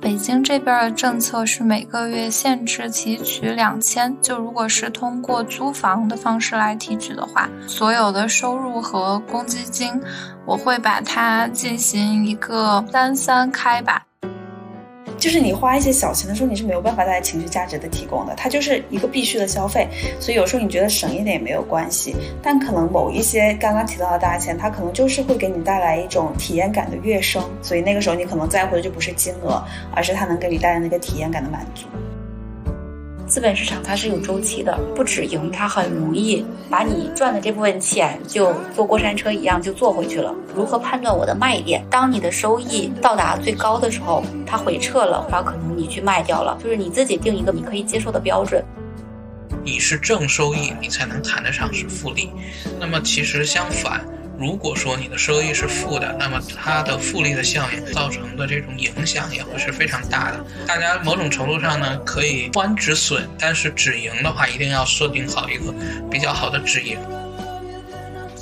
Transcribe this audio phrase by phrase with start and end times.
[0.00, 10.00] 北京这边的政策是每个月限制提取两千，就如果是通过租房的方式来提取的话，所有的收入和公积金，
[10.46, 14.06] 我会把它进行一个三三开吧。
[15.20, 19.86] 就是你花一些小钱的时候，你是没有办法带来情绪价值的提供的，它就是一个必须的消费。
[20.18, 27.42] 所以有时候你觉得省一点也没有关系，但可能某一些刚刚提到的大钱，它可能就是会给你带来一种体验感的跃升。
[27.60, 29.62] 所以那个时候你可能在乎的就不是金额，
[29.94, 31.86] 而是它能给你带来那个体验感的满足。
[33.30, 40.34] 资本市场它是有周期的，不止赢，它很容易把你赚的这部分钱就坐过山车一样就坐回去了。
[40.52, 41.80] 如何判断我的卖点？
[41.88, 48.64] 当你的收益到达最高的时候，它回撤了，然后可能你去卖掉了，就是你自己定一个你可以接受的标准。
[49.62, 52.30] 你是正收益，你才能谈得上是复利。
[52.80, 54.04] 那么其实相反。
[54.40, 60.42] 如果说你的收益是负的，那么它的复利的效应造成的这种影响也会是非常大的。
[60.66, 65.74] 大家某种程度上呢，可以欢止损，但是止盈的话，一定要设定好一个
[66.10, 66.96] 比较好的止盈。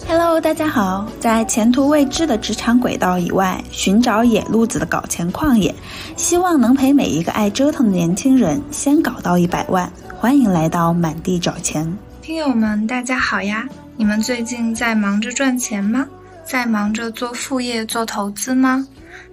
[0.06, 5.74] Hello，大家好，在前途未知的职场轨道以外，寻找野路子的搞钱旷野，
[6.16, 9.92] 希望能陪每一个爱折腾的年轻人先搞到一百万。
[10.16, 13.68] 欢迎来到满地找钱，听友们，大家好呀。
[13.98, 16.08] 你们最近在忙着赚钱吗？
[16.44, 18.86] 在忙着做副业、做投资吗？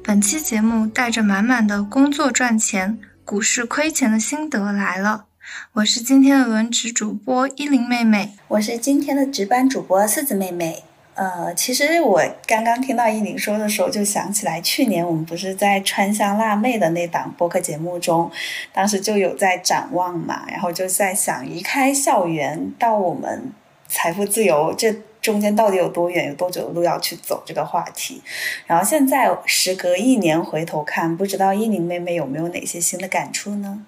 [0.03, 5.25] 本期节目带着满满的工作赚钱、股市亏钱的心得来了。
[5.73, 10.81] 我是今天的轮值主播依林妹妹，我是今天的值班主播四子妹妹。
[11.13, 18.31] 呃，其实我刚刚听到依林说的时候，就想起来去年我们不是在川香辣妹的那档播客节目中，
[18.73, 23.53] 当时就有在展望嘛，然后就在想，离开校园到我们。
[23.95, 27.41] 财富自由，这中间到底有多远，有多久的路要去走？
[27.45, 28.21] 这个话题，
[28.67, 33.85] 然后现在时隔一年回头看，不知道依宁妹妹有没有哪些新的感触呢？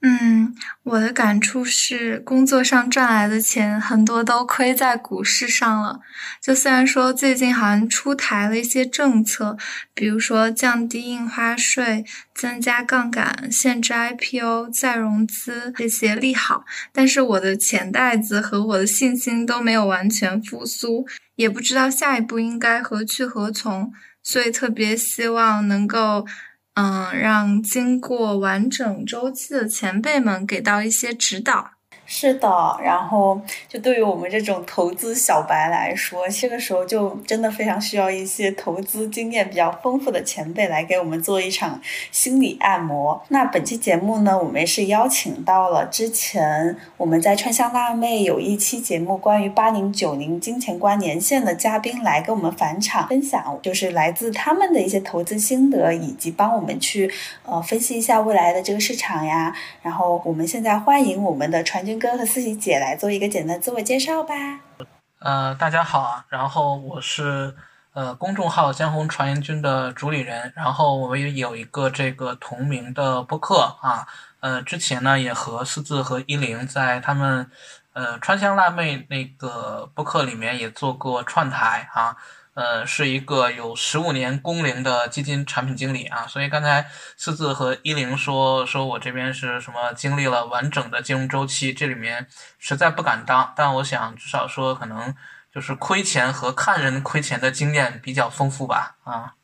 [0.00, 0.54] 嗯，
[0.84, 5.98] 我的感触是，工作上赚来的钱很多都亏在股市上了。
[6.40, 9.56] 就虽然说最近好像出台了一些政策，
[9.94, 23.92] 比如说降低印花税、增加杠杆、限制 IPO、再融资这些利好，但是我的钱袋子和我的信心都没有完全复苏，也不知道下一步应该何去何从，
[24.22, 26.24] 所以特别希望能够。
[26.80, 31.72] 嗯，让经过完整周期的前辈们给到一些指导。
[32.10, 33.38] 是的，然后
[33.68, 41.78] 就对于我们这种投资小白来说，这个时候就真的非常需要一些投资经验比较丰富的前辈来给我们做一场
[42.10, 43.22] 心理按摩。
[43.28, 57.12] 那本期节目呢，我们是邀请到了之前我们在川香辣妹有一期节目关于八零九零金钱观年限的嘉宾来跟我们返场分享，就是来自他们的一些投资心得，以及帮我们去
[57.44, 59.54] 呃分析一下未来的这个市场呀。
[59.82, 64.34] 然后我们现在欢迎我们的传哥和四喜姐来做一个简单自我介绍吧。
[65.18, 67.54] 呃，大家好啊，然后我是
[67.92, 74.06] 呃公众号江红传言君的主理人，然后我们也有一个这个同名的播客啊。
[74.40, 77.50] 呃，之前呢也和四字和一零在他们
[77.92, 82.16] 呃川香辣妹那个播客里面也做过串台啊。
[82.58, 86.84] 呃，是一个有十五年工龄的基金产品经理啊，所以刚才
[87.16, 92.26] 四字和一零说说我这边是什么经历了完整的金融周期，这里面
[92.58, 95.14] 实在不敢当，但我想至少说可能
[95.54, 99.34] 就是亏钱和看人亏钱的经验比较丰富吧啊。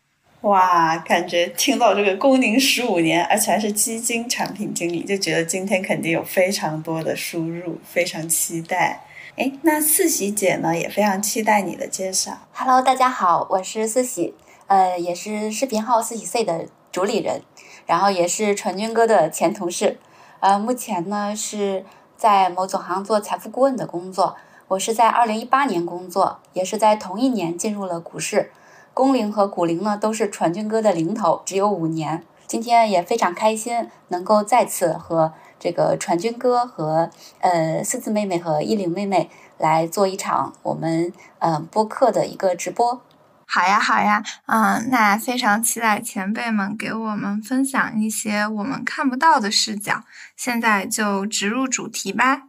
[0.40, 9.00] 哇，感觉听到这个工龄十五年，而且还是基金产品经理，就觉得今天肯定有非常多的输入，非常期待。
[9.36, 10.78] 哎，那四喜姐呢？
[10.78, 12.38] 也非常期待你的介绍。
[12.52, 14.32] Hello，大家好，我是四喜，
[14.68, 17.42] 呃，也是视频号四喜 C 的主理人，
[17.84, 19.98] 然后也是传军哥的前同事。
[20.38, 21.84] 呃，目前呢是
[22.16, 24.36] 在某总行做财富顾问的工作。
[24.68, 28.52] 我是在二零一八年工作，也是在同一年进入了股市。
[28.92, 32.22] 工龄和股龄呢都是传军哥的零头，只有五年。
[32.46, 35.32] 今天也非常开心，能够再次和。
[35.64, 37.08] 这个传军哥和
[37.40, 43.02] 呃四字妹妹和依琳妹妹来做一场我们嗯播客的一个直播，
[43.46, 50.04] 好呀好呀，嗯，那非常期待前辈们给我们分享一些我们看不到的视角。
[50.36, 52.42] 现在就直入主题吧。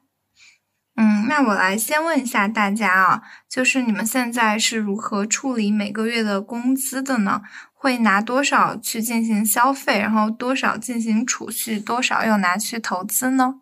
[0.98, 7.44] 嗯，那我来先问一下大家啊，就是你们现在是如何处理每个月的工资的呢？
[7.86, 13.58] 会拿多少去进行消费，然后多少进行储蓄，多少又拿去投资呢？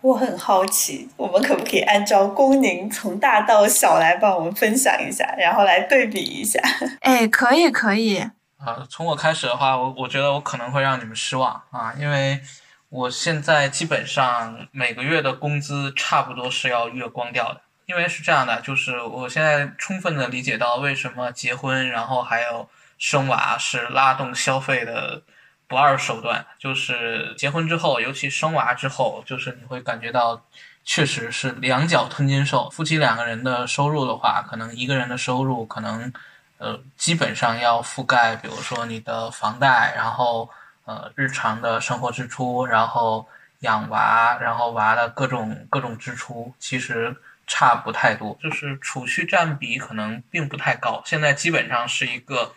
[0.00, 6.60] 我很好奇，我们可不可以按照工龄从大到小来帮我们分享一下，然后来对比一下？
[7.02, 8.18] 哎，可以可以。
[8.18, 12.40] 啊，从我开始的话，我我觉得我可能会让你们失望啊，因为
[12.88, 17.60] 我现在基本上每个月的工资差不多是要月光掉的。
[17.86, 22.68] 因为是这样的，就是我现在充分的理解到为什么结婚，然后还有
[22.98, 25.22] 生娃是拉动消费的
[25.66, 26.44] 不二手段。
[26.58, 30.44] 就是结婚之后，尤其生娃之后，就是你会感觉到，
[30.84, 32.68] 确实是两脚吞金兽。
[32.70, 36.12] 夫妻两个人的收入的话，可能一个人的收入可能。
[36.60, 40.50] 呃，基本上要覆盖，比如说你的房贷，然后
[40.86, 43.24] 呃日常的生活支出，然后
[43.60, 47.14] 养娃，然后娃的各种各种支出，其实
[47.46, 51.00] 差不太多，就是储蓄占比可能并不太高。
[51.06, 52.52] 现在基本上是一个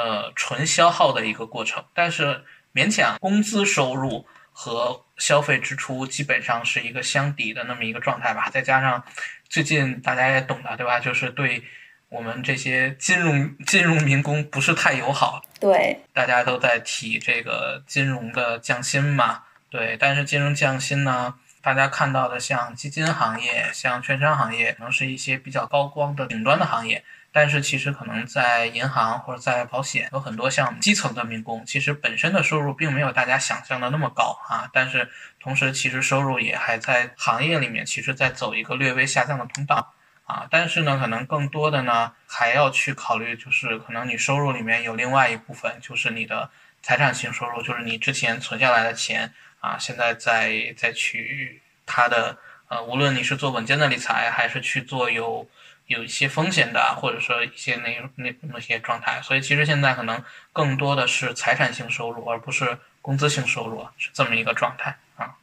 [0.00, 8.48] 呃纯消耗的一个过程，但是勉强工资收入和消费支出基本上是一个相抵的那么一个状态吧。
[8.50, 9.04] 再加上
[9.48, 10.98] 最近大家也懂的，对吧？
[10.98, 11.62] 就是对。
[12.10, 21.32] 我们这些金融金融民工不是太友好，对，大家都在提这个金融的降薪嘛，对，但是金融降薪呢，
[21.62, 39.94] 大家看到的像基金行业、像券商行业，可能是一些比较高光的顶端的行业，但是其实可能在银行或者在保险，有很多像基层的民工，其实本身的收入并没有大家想象的那么高啊，但是同时其实收入也还在行业里面，其实在走一个略微下降的通道。
[40.26, 46.48] 啊，但是呢，可能更多的呢，还要去考虑，就是可能你收入里面有另外一部分，就是你的
[46.82, 52.38] 财产性收入，就是你之前存下来的钱啊，现在再再去它的
[52.68, 55.44] 呃，无论你是做稳健的理财，还是去做有
[55.90, 60.22] 有一些风险的，或者说一些那那那些状态，所以其实现在可能
[60.52, 65.34] 更多的是财产性收入，而不是工资性收入，是这么一个状态啊。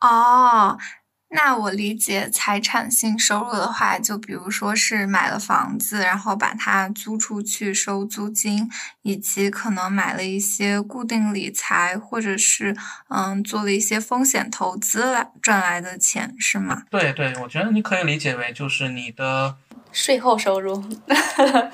[0.00, 0.78] 哦。
[1.32, 8.68] 那我理解财产性收入的话，就比如说是买了房子，然后把它租出去收租金，
[9.02, 12.76] 以及可能买了一些固定理财，或者是
[13.10, 16.82] 嗯做了一些风险投资来赚来的钱，是吗？
[16.90, 19.56] 对对，我觉得你可以理解为就是你的
[19.92, 20.82] 税后收入。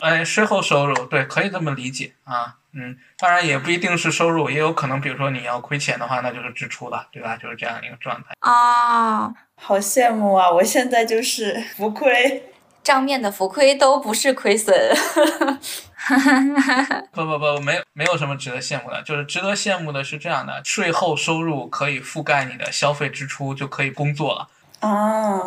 [0.00, 2.56] 哎， 税后收入，对，可以这么理解啊。
[2.78, 7.34] 嗯，当然也不一定是收入，也有可能，比如说你要亏钱的话，那就是支出了，对吧？
[7.36, 8.34] 就是这样一个状态。
[8.40, 10.50] 啊，好羡慕啊！
[10.50, 12.50] 我现在就是浮亏，
[12.82, 14.76] 账面的浮亏都不是亏损。
[17.12, 24.48] 不不不，没有没有什么值得羡慕的，就是值得羡慕的是这样的，税后收入可以覆盖你的消费支出，就可以工作了。
[24.80, 25.40] 啊，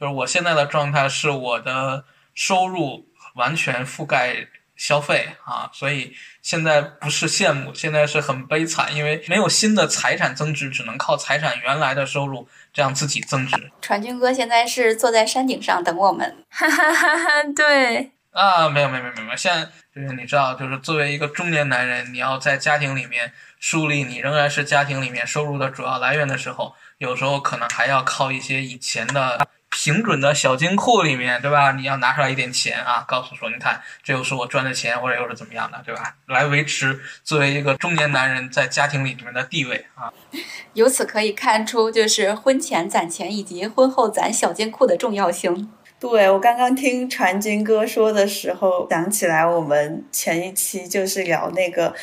[0.00, 2.04] 就是我现在的状态是我的
[2.34, 4.48] 收入完全覆盖。
[4.78, 13.72] 消费啊，所以现在不是羡慕，现在是很悲惨，因为没有新的财产增值，只能靠财产原来的收入这样自己增值。
[13.82, 29.48] 传军哥现在是坐在山顶上等我们，哈哈哈哈对啊，没有没有没有没有，现在就是你知道，就是作为一个中年男人，你要在家庭里面树立你仍然是家庭里面收入的主要来源的时候，有时候可能还要靠一些以前的。
[29.80, 31.70] 平准的小金库里面，对吧？
[31.70, 36.16] 你要拿出来一点钱啊，告诉说，你看，这又是我赚的钱，或者又是怎么样的，对吧？
[36.26, 40.12] 来维持作为一个中年男人在家庭里面的地位啊。
[40.74, 45.70] 由此可以看出，就是婚前攒钱以及婚后攒小金库的重要性。
[46.00, 51.94] 对我刚刚听传军哥说的时候，想起来我们前一期就是聊那个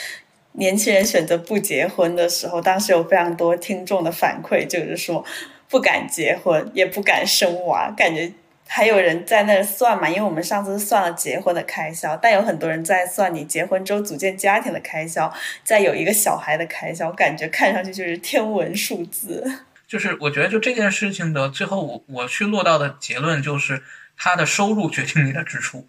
[0.53, 5.25] 年轻人选择不结婚的时候，当时有非常多听众的反馈，就是说。
[5.69, 8.31] 不敢结婚，也不敢生娃，感觉
[8.67, 10.07] 还有人在那算嘛？
[10.09, 15.31] 因为我们上次算了结婚的开销，但有很多人在算你结婚之后组建家庭的开销，
[15.63, 19.43] 再有一个小孩的开销，感觉看上去就是天文数字。
[19.87, 23.83] 就是我觉得，就这件事情的最后，我我去落到的结论就是，
[24.17, 25.87] 他的收入决定你的支出，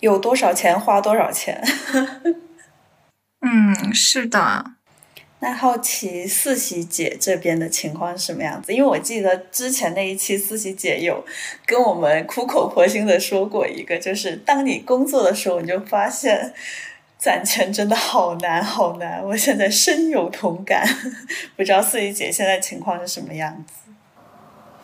[0.00, 1.62] 有多少钱花多少钱。
[3.44, 4.64] 嗯，是的。
[5.44, 8.72] 那好奇四喜姐这边的情况是什么样子？
[8.72, 11.20] 因为我记得之前那一期四喜姐有
[11.66, 16.54] 跟我们苦口婆心的说过一个，就是当你工作的时候，你就发现
[17.18, 19.20] 攒钱真的好难好难。
[19.20, 20.86] 我现在深有同感，
[21.56, 23.90] 不知道四喜姐现在情况是什么样子？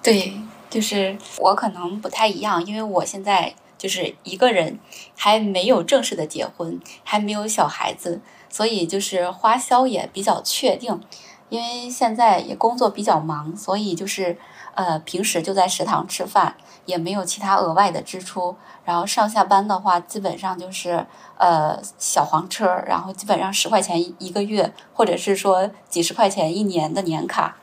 [0.02, 0.32] 对，
[0.68, 4.76] 就是我可能不太一样，因为我现在就是一个人，
[5.14, 8.20] 还没有正式的结婚，还没有小孩子。
[8.58, 11.00] 所以就是花销也比较确定，
[11.48, 14.36] 因为现在也工作比较忙，所以就是
[14.74, 18.56] 呃平时就在食堂吃饭，也没有其他额外的支出。
[18.84, 27.58] 然后上下班的话，基本上就是呃小黄车，然后基本上十块钱一个月，或者是说几十块钱一年的年卡。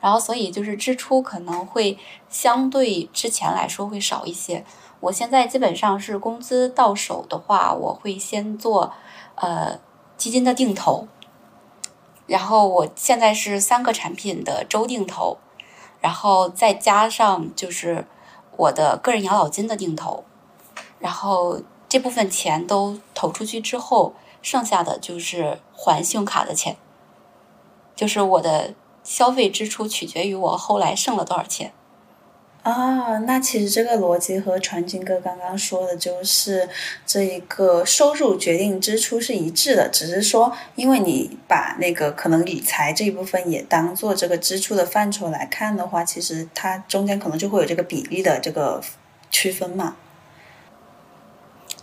[0.00, 1.96] 然后所以就是支出可能会
[2.28, 4.64] 相对之前来说会少一些。
[4.98, 8.92] 我现在基本上是工资到手的话，我会先做
[9.36, 9.78] 呃。
[10.20, 11.08] 基金的定投，
[12.26, 15.38] 然后我现在是三个产品的周定投，
[16.02, 18.06] 然后再加上就是
[18.58, 20.24] 我的个人养老金的定投，
[20.98, 24.12] 然后这部分钱都投出去之后，
[24.42, 26.76] 剩下的就是还信用卡的钱，
[27.96, 31.72] 就是我的消费支出取决于我后来剩了多少钱。
[32.62, 36.68] 啊，那其实这个逻辑和传军哥刚刚说的，就是
[37.06, 48.82] 这一个收入决定支出是一致的，只是说，因为你把那个可能理财这一部分也当做这个支出的范畴来看的话，其实它中间可能就会有这个比例的这个
[49.30, 49.96] 区分嘛。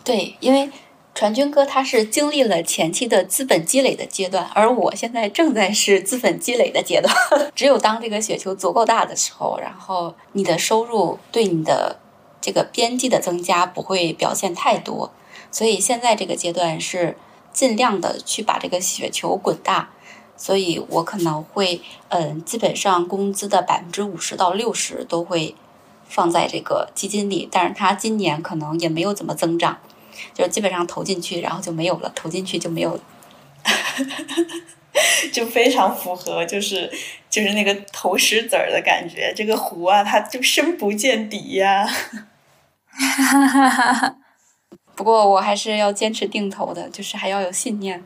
[0.04, 0.70] 对，因为。
[1.18, 7.12] 传军哥他是经历了前期的资本积累的阶段，而我现在正在是资本积累的阶段。
[7.56, 11.98] 只有当这个雪球足够大的时候，然后你的收入对你的
[12.40, 15.12] 这个边际的增加不会表现太多。
[15.50, 17.18] 所以现在这个阶段是
[17.52, 19.90] 尽量的去把这个雪球滚大。
[20.36, 25.56] 所以我可能会，嗯，基本上工资的百分之五十到六十都会
[26.08, 29.80] 放在这个基金里，但是它今年可能也没有怎么增长。
[30.34, 33.02] 就基本上投进去，然后就没有了；投进去就没有了，
[35.34, 36.92] 就非常符合，就是
[37.30, 39.34] 就是那个投石子儿的感觉。
[39.36, 41.88] 这个湖啊，它就深不见底呀。
[44.96, 48.04] 不过我还是要坚持定投的，就是还要有信念。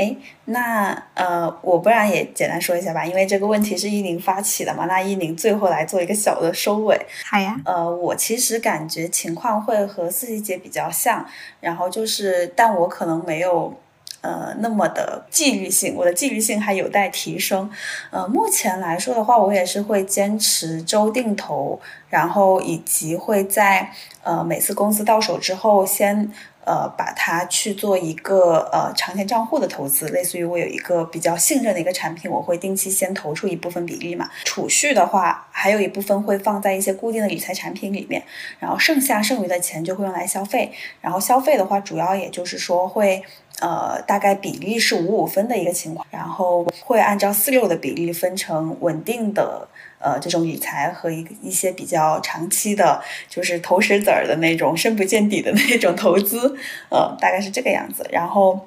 [0.00, 0.16] 哎，
[0.46, 4.86] 那呃，我不然也简单说一下吧，因为这个问题是依宁发起的嘛。
[4.86, 6.98] 那依宁最后来做一个小的收尾。
[7.30, 7.54] 好呀。
[7.66, 11.26] 呃，我其实感觉情况会和四季姐比较像，
[11.60, 13.74] 然后就是，但我可能没有
[14.22, 17.70] 呃那么的纪律性，我的纪律性还有待提升。
[18.10, 21.78] 呃，目前来说的话，我也是会坚持周定投，
[22.08, 23.90] 然后以及会在
[24.22, 26.32] 呃每次公司到手之后先。
[26.64, 34.28] 呃，把它去做一个呃长线账户的投资，类似于我有一个比较信任的一个产品，我会定期先投出一部分比例嘛。
[34.44, 38.22] 储蓄的话，还有一部分会放在一些固定的理财产品里面，
[38.58, 40.70] 然后剩下剩余的钱就会用来消费。
[41.00, 43.22] 然后消费的话，主要也就是说会
[43.60, 49.66] 呃大概比例是五五分的一个情况，然后会按照四六的比例分成稳定的。
[50.00, 56.56] 呃，这种理财和一一些比较长期的，就是投石子儿的那种深不见底的那种投资，
[56.88, 58.08] 呃，大概是这个样子。
[58.10, 58.66] 然后，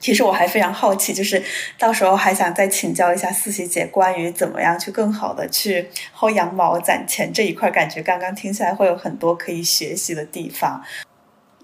[0.00, 1.40] 其实我还非常好奇，就是
[1.78, 5.88] 到时候还想再请教一下四喜姐关于怎么样去更好的去
[6.18, 10.82] 薅羊毛攒钱这一块，感觉刚刚听起来会有很多可以学习的地方。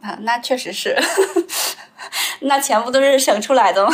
[0.00, 0.97] 啊，那确实是，
[2.43, 3.93] 那钱不都是省出来的吗？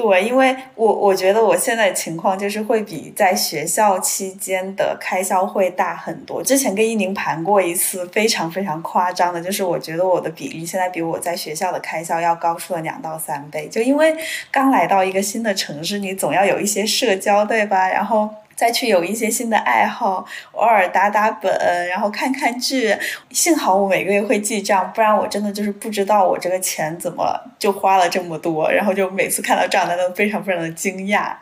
[0.00, 6.40] 对，因为我我觉得我现在情况就是会比在学校期间的开销会大很多。
[6.40, 13.66] 之前跟依宁盘过一次，非常非常夸张的，就是我觉得我的比例现在比我在学校的开销要高出了两到三倍。
[13.66, 14.16] 就因为
[14.52, 17.88] 刚来到一个新的城市，你总要有一些社交，对吧？
[17.88, 18.30] 然后。
[18.58, 22.92] 再去有一些新的爱好，偶尔打打本，然后看看剧。
[23.30, 28.68] 幸好我每个月会记账，不然我真的就是不知道我这个钱怎么就花了这么多。
[28.68, 31.32] 然后就每次看到账单都非常非常的惊讶。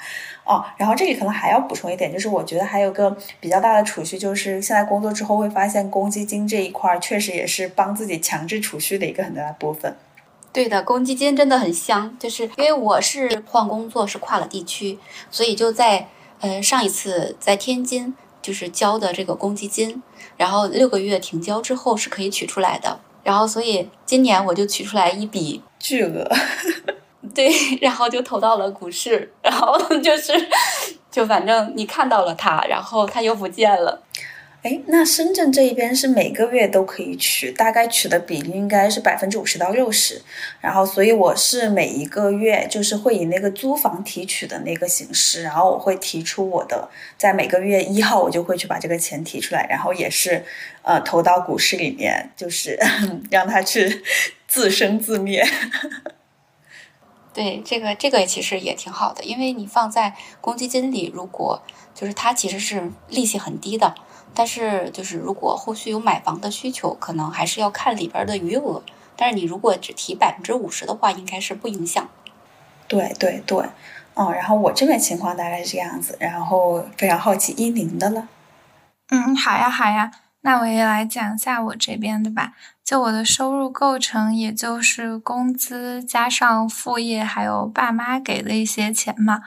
[0.45, 9.97] 哦，然后这里可能还要补充一点，就是我觉得还有个比较大的储蓄，就是现在工作之后会发现公积金这一块确实也是帮自己强制储蓄的一个很大的部分。
[10.53, 14.99] 对的，公积金真的很香，就是因为我是换工作是跨了地区，
[15.31, 16.09] 所以就在。
[16.41, 20.03] 呃，上一次在天津就是交的这个公积金，
[20.37, 26.29] 然后六个月停交之后是可以取出来的，然后所以今年我就取出来一笔巨额，
[27.35, 27.51] 对，
[27.81, 30.33] 然后就投到了股市，然后就是，
[31.11, 34.03] 就反正你看到了它，然后它又不见了。
[34.67, 40.21] 哎，那深圳这一边是每个月都可以取，大概取的比例应该是百分之五十到六十。
[40.61, 50.45] 然后，所以我是每一个月就是会以那个租房提取的那个形式，然后我会提出我的，在每个月一号我就会去把这个钱提出来，然后也是
[50.83, 52.77] 呃投到股市里面，就是
[53.31, 54.03] 让它去
[54.49, 55.47] 自生自灭。
[57.33, 61.63] 对，这个这个其实也挺好的，因为你放在公积金里，如果
[61.95, 63.95] 就是它其实是利息很低的。
[64.37, 68.83] 但是，就是如果后续有买房的需求，可能还是要看里边的余额。
[69.17, 72.07] 但是你如果只提百分之五十的话，应该是不影响。
[72.87, 73.65] 对对对，
[74.13, 78.29] 哦，然后我这边情况大概是这样子，然后非常好奇一宁的了。
[79.09, 80.11] 嗯，好呀好呀，
[80.43, 82.53] 那我也来讲一下我这边的吧。
[82.85, 89.41] 就我的收入构成，也就是工资加上副业，还有爸妈给的一些钱嘛。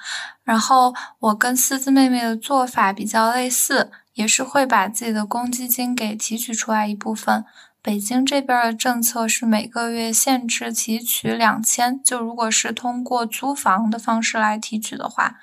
[0.44, 3.92] 然后我跟四字妹妹的做法比较类似。
[4.20, 7.46] 也是会把自己的公积金给提取出来一部分，
[7.82, 15.36] 北京这边的政策是每个月限制提取两千，就如果是通过租房的方式来提取的话，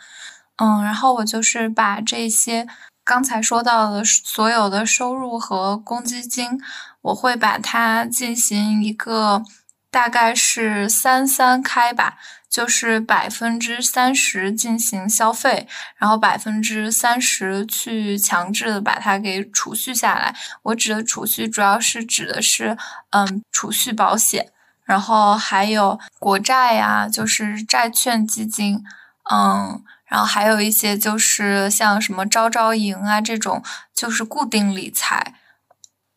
[0.57, 2.67] 嗯，然后我就是把这些
[3.03, 6.61] 刚才说到的所有的收入和公积金，
[7.01, 9.43] 我会把它进行一个
[9.91, 12.19] 大概是三三开吧。
[12.57, 20.35] 就是百分之三十进行消费，然后百分之三十去强制的把它给储蓄下来。
[20.63, 22.75] 我指的储蓄主要是指的是，
[23.11, 24.49] 嗯，储蓄保险，
[24.85, 28.83] 然后还有国债呀，就是债券基金，
[29.31, 33.63] 嗯，然后还有一些就是像什么招招营啊这种，
[33.95, 35.35] 就是固定理财。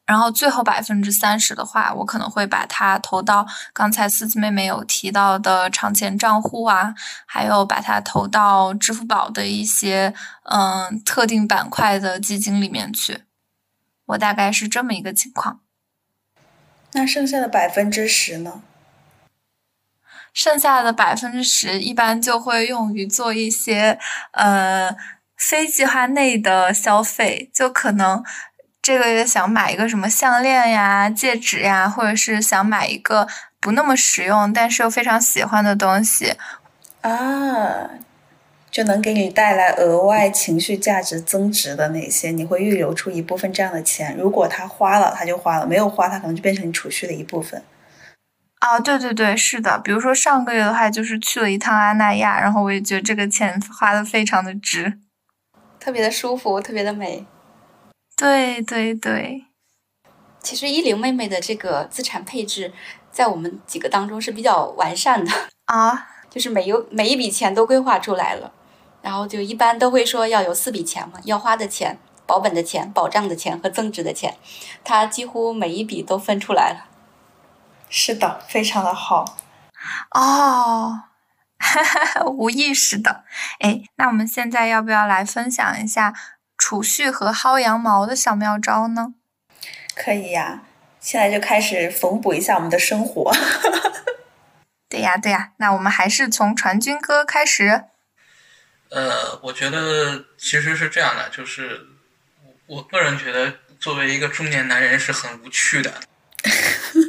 [0.10, 6.96] 然后最后百分之三十的话，我可能会把它投到刚才思思妹妹有提到的长钱账户啊，
[7.28, 10.12] 还有把它投到支付宝的一些
[10.46, 13.26] 嗯特定板块的基金里面去。
[14.08, 15.60] 我大概是这么一个情况。
[16.94, 18.64] 那剩下的百分之十呢？
[20.34, 24.00] 剩下的百分之十一般就会用于做一些
[24.32, 24.96] 呃
[25.38, 28.24] 非计划内的消费，就可能。
[28.82, 33.28] 这个月想买一个什么项链呀、戒指呀，或者是想买一个
[33.60, 36.34] 不那么实用但是又非常喜欢的东西，
[37.02, 37.90] 啊，
[38.72, 44.16] 就能给你带来额外情绪价值增值的那些，你会预留出一部分这样的钱。
[44.18, 47.62] 如果他花了，他就花了；没有花，他可能就变成你储蓄的一部分。
[48.60, 49.78] 啊，对对对，是的。
[49.80, 54.98] 比如说上个月的话，就是去了一趟阿那亚，然后我也觉得这个钱花的非常的值，
[55.80, 57.26] 特别的舒服，特别的美。
[58.20, 59.46] 对对对，
[60.42, 62.74] 其实依玲妹妹的这个资产配置，
[63.12, 65.32] 在我们几个当中是比较完善的
[65.66, 68.52] 啊，就是每有每一笔钱都规划出来了，
[69.02, 74.36] 然后就一般都会说要有四笔钱嘛，要花的钱、保本的钱、保障的钱和增值的钱，
[74.84, 76.90] 她几乎每一笔都分出来了。
[77.90, 79.38] 是的，非常的好
[80.12, 81.04] 哦，
[82.36, 83.24] 无意识的。
[83.60, 86.14] 哎，那我们现在要不要来分享一下？
[86.70, 89.16] 储蓄和薅羊毛的小妙招呢？
[89.96, 90.62] 可以呀，
[91.00, 93.32] 现在就开始缝补一下我们的生活。
[94.88, 97.86] 对呀，对呀，那我们还是从传军哥开始。
[98.92, 101.88] 呃，我觉得其实是这样的，就是
[102.68, 105.92] 我个人觉得，作为一个中年男人是很无趣的。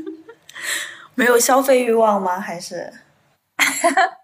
[1.14, 2.40] 没有消费欲望吗？
[2.40, 2.90] 还是？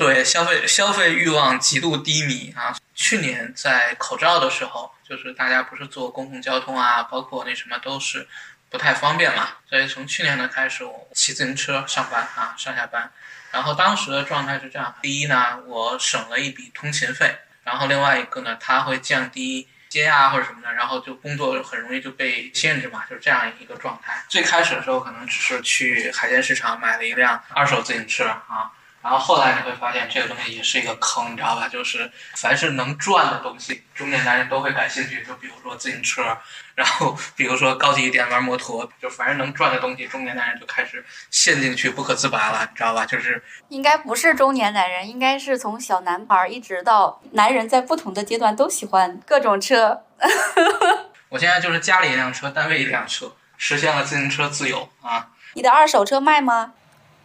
[0.00, 2.74] 对，消费消费欲望极度低迷啊。
[2.94, 8.26] 去年在口罩的时候，就是大家不是坐公共交通啊，包括那什么都是
[8.70, 9.48] 不太方便嘛。
[9.68, 13.12] 所以从去年的开始，我骑自行车上班啊，上下班。
[13.50, 17.28] 然后当时的状态是这样：第一呢，我省了一笔通勤费；
[17.64, 24.24] 然后另外一个呢，它会降低接啊或者什么的，然后就工作很容易就被限制嘛，就是这样一个状态。
[24.30, 28.72] 最开始的时候，可能只是去海鲜市场买了一辆二手自行车啊。
[29.02, 31.66] 然后后来你会发现，这个东西也是一个坑，你知道吧？
[31.66, 35.24] 就是凡是能赚的东西，中年男人都会感兴趣。
[35.24, 36.36] 就比如说自行车，
[36.74, 43.06] 然后比如说高级一点玩摩托，就凡是能赚的东西，中年男人就开始陷进去不可自拔了，你知道吧？
[43.06, 50.02] 就是应该不是中年男人，应该是从小男孩一直到男人，在不同的阶段都喜欢各种车。
[51.30, 55.28] 我现在就是家里一辆车，单位一辆车，实现了自行车自由啊！
[55.54, 56.74] 你的二手车卖吗？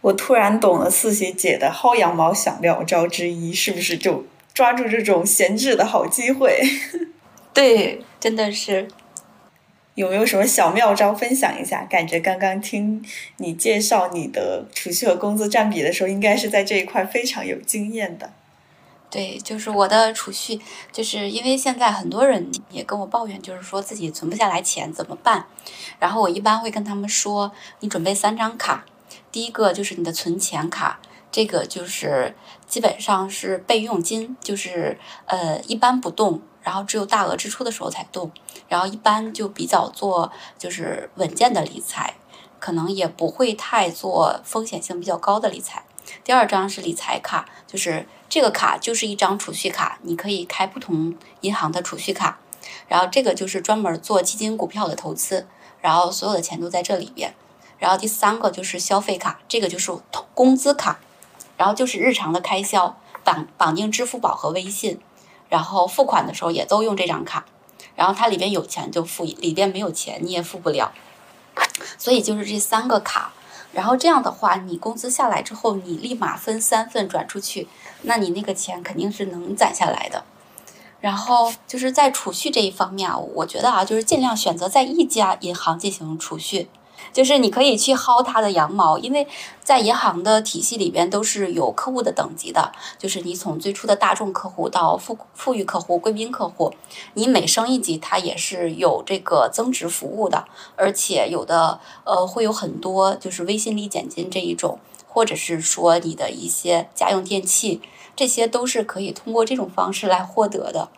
[0.02, 6.60] 我突然懂了四喜姐的薅羊毛小妙招之一，是不是就抓住这种闲置的好机会？
[7.52, 8.88] 对，真的是。
[9.94, 11.82] 有没有什么小妙招分享一下？
[11.88, 13.02] 感觉刚刚听
[13.38, 18.30] 你介绍你的储蓄和工资占比的时候，应该是在这一块非常有经验的。
[19.08, 20.60] 对，就是我的储蓄，
[20.92, 25.46] 就是因为现在很多人也跟我抱怨，就是说自己存不下来钱怎么办？
[25.98, 28.84] 然后我一般会跟他们说，你准备三张卡。
[29.36, 30.98] 第一个就是你的存钱卡，
[31.30, 32.34] 这个就是
[32.66, 38.30] 基本上是备用金，就是呃一般不动，然后只有大额支出的时候才动，
[38.66, 42.14] 然后一般就比较做就是稳健的理财，
[42.58, 45.84] 可能也不会太做风险性比较高的理财。
[46.24, 52.38] 第二张是理财卡，就是这个卡就是一张储蓄卡，你可以开不同银行的储蓄卡，
[52.88, 55.46] 然后这个就是专门做基金股票的投资，
[55.82, 57.34] 然后所有的钱都在这里边。
[57.78, 59.92] 然后第三个就是消费卡，这个就是
[60.34, 60.98] 工资卡，
[61.56, 65.00] 然后就是日常的开销绑绑定支付宝和微信，
[65.48, 67.44] 然后付款的时候也都用这张卡，
[67.94, 70.92] 然后它里边有钱就付，里边没有钱你也付不了，
[71.98, 73.32] 所以就是这三个卡，
[73.72, 77.68] 然后这样的话，你工资下来之后，你立马分三份转出去，
[78.02, 80.24] 那你那个钱肯定是能攒下来的。
[80.98, 86.68] 然后就是在储蓄这一方面啊，我觉得啊，就是尽量选择在一家银行进行储蓄。
[87.16, 89.26] 就是你可以去薅它的羊毛，因为
[89.64, 92.70] 在银行的体系里边都是有客户的等级的。
[92.98, 96.74] 就是你从最初的大众客户到富富裕客户、贵宾客户，
[97.14, 100.44] 你每升一级，它也是有这个增值服务的。
[100.76, 107.80] 而且有的呃会有很多就是微信立减金这一种，或者是说你的一些家用电器，
[108.14, 110.90] 这些都是可以通过这种方式来获得的。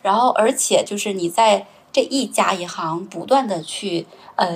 [0.00, 4.48] 然后而且就是你在这一家银行不断的去呃。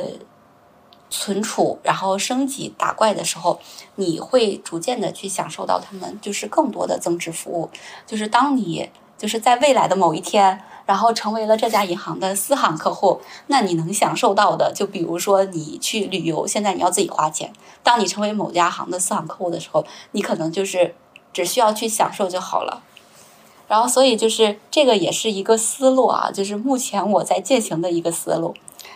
[1.13, 3.61] 存储，然后升级打怪的时候，
[3.97, 7.69] 你会逐渐的去享受到他们就是更多的增值服务。
[8.07, 17.53] 就是当你就是在未来的某一天，然后成为了这家银行的私行客户，那你能享受到的，就比如说你去旅游，现在你要自己花钱。
[17.83, 20.95] 当你成为某家行的私行客户的时候，你可能就是
[21.33, 22.83] 只需要去享受就好了。
[23.69, 28.55] 然后，所以就是这个也是一个思路啊，就是目前我在进行的一个思路。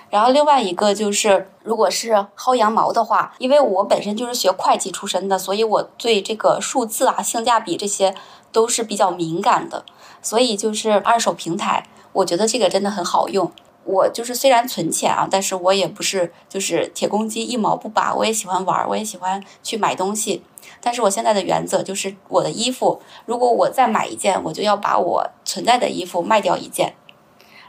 [0.09, 8.15] 然后另外一个就是，如果是薅羊毛的话，因为我本身就是学会计出身的，所以我对这个数字啊、性价比这些
[8.53, 9.85] 都是比较敏感的。
[10.23, 13.51] 所以就是二手平台，我觉得这个真的很好用。
[13.85, 20.43] 我就是虽然存钱啊，但是我也不是就是铁公鸡一毛不拔，我也喜欢玩，我也喜欢去买东西。
[20.81, 26.95] 但是我现在的原则就是，我的衣服如果我再买一件，我就要把我存在的衣服卖掉一件，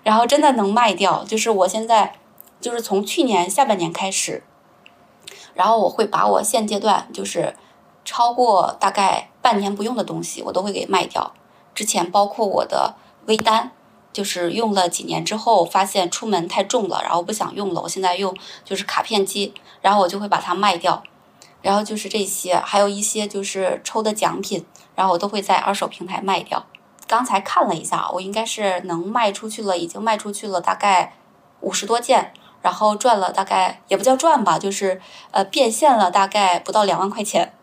[0.03, 2.13] 然后真的能卖掉，就是我现在。
[2.59, 4.43] 就是从去年下半年开始，
[5.53, 7.55] 然后我会把我现阶段就是
[8.03, 11.33] 超过大概半年不用的东西，我都会给卖掉。
[11.75, 13.71] 之前包括我的微单，
[14.11, 17.81] 就是用了几年之后，发现出门太重了，然后不想用了。
[17.81, 21.03] 我现在用就是卡片机，然后我就会把它卖掉。
[21.61, 24.65] 然后就是这些，还有一些就是抽的奖品，
[24.95, 26.65] 然后我都会在二手平台卖掉。
[27.07, 31.13] 刚才看了一下，我应该是能卖出去了，已经卖出去了大概
[31.61, 32.33] 五十多件。
[32.67, 34.99] 然后赚了大概也不叫赚吧，就是
[35.31, 37.53] 呃变现了大概不到两万块钱。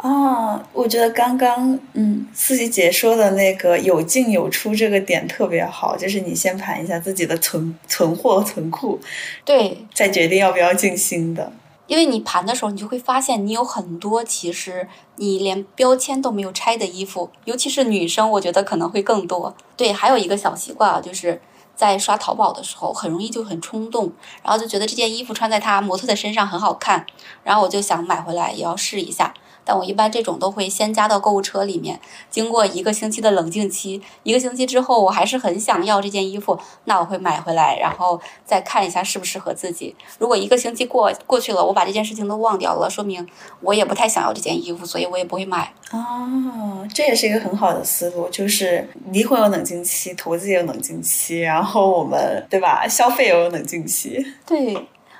[0.00, 8.98] 哦，我觉得刚刚嗯四喜姐说的那个有进有出这个点特别好，就是你先盘一下自己的存存货存库，
[9.44, 11.52] 对，再决定要不要进新的。
[11.86, 19.54] 因为你盘的时候，你就会发现你有很多其实你连标签都没有拆的衣服，尤其是女生，我觉得可能会更多。
[19.76, 21.38] 对，还有一个小习惯啊，就是。
[21.74, 27.06] 在刷淘宝的时候，很容易就很冲动，然后就觉得这件衣服穿在他模特的身上很好看，
[27.42, 29.34] 然后我就想买回来也要试一下。
[29.64, 39.94] 但我一般这种都会先加到购物车里面，经过一个星期的冷静期，一个星期之后我还是很想要这件衣服，那我会买回来，然后再看一下适不适合自己。
[40.18, 43.26] 如果一个星期过过去了，我把这件事情都忘掉了，说明
[43.60, 45.72] 我也不太想要这件衣服，所以我也不会买。
[45.92, 54.24] 哦，这也是一个很好的思路，就是离婚有冷静期，投资也有冷静期，然后我们对吧，消费也有冷静期。
[54.46, 54.76] 对。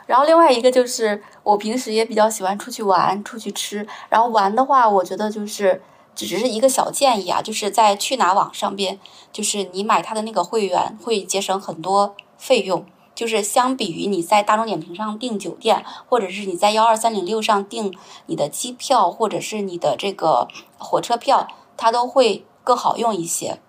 [0.07, 3.87] 然后另外一个就是，我平时也比较喜欢出去玩、出去吃。
[4.09, 5.83] 然后玩的话，我觉得就是
[6.15, 8.99] 只是一个小建议啊，就是在去哪网上边，
[9.33, 12.85] 就是你买它的那个会员会节省很多费用。
[13.15, 23.61] 就是相比于你在大众点评上订酒店，或者是你在幺二三零六上订你的机票，或者是你的这个火车票，它都会更好用一些。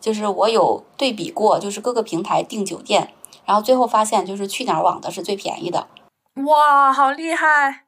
[0.00, 3.12] 就是我有对比过，就是各个平台订酒店。
[3.48, 5.86] 然后最后发现，就是去哪儿网的是最便宜的。
[6.44, 7.84] 哇，好厉害！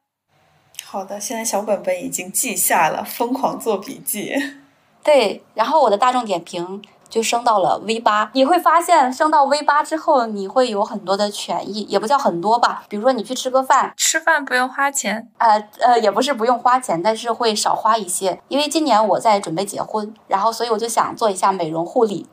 [0.83, 4.33] 好的，现在小本本已经记下了，疯狂做笔记。
[5.03, 8.31] 对，然后我的大众点评就升到了 V 八。
[8.33, 12.83] 你会发现，升到 V 八之后，你会有很多的权益，也不叫很多吧。
[12.89, 15.29] 比如说，你去吃个饭，吃饭不用花钱。
[15.37, 18.41] 呃呃，也不是不用花钱，但是会少花一些。
[18.47, 22.27] 因为今年我在准备结婚，然后所以我就想做一下美容护理。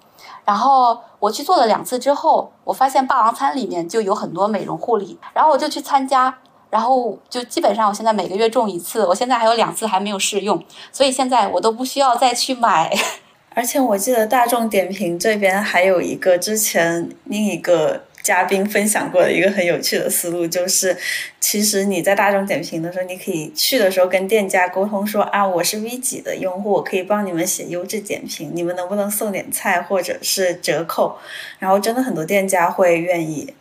[0.49, 6.39] 然后我去做了两次之后，我发现霸王餐里面就有很多美容护理，然后我就去参加，
[6.71, 12.91] 然后就基本上我现在每个月中一次，我现在还有两次还没有试用，所以现在我都不需要再去买。
[13.55, 18.08] 而且我记得大众点评这边还有一个之前另一个。
[18.29, 20.95] 嘉宾分享过的一个很有趣的思路，就是
[21.41, 31.17] 其实你在大众点评的时候，你可以去的时候跟店家沟通说啊，我是 V 几的用户，我可以帮你们写优质点评，你们能不能送点菜或者是折扣？
[31.59, 33.55] 然后真的很多店家会愿意。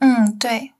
[0.00, 0.72] 嗯，对，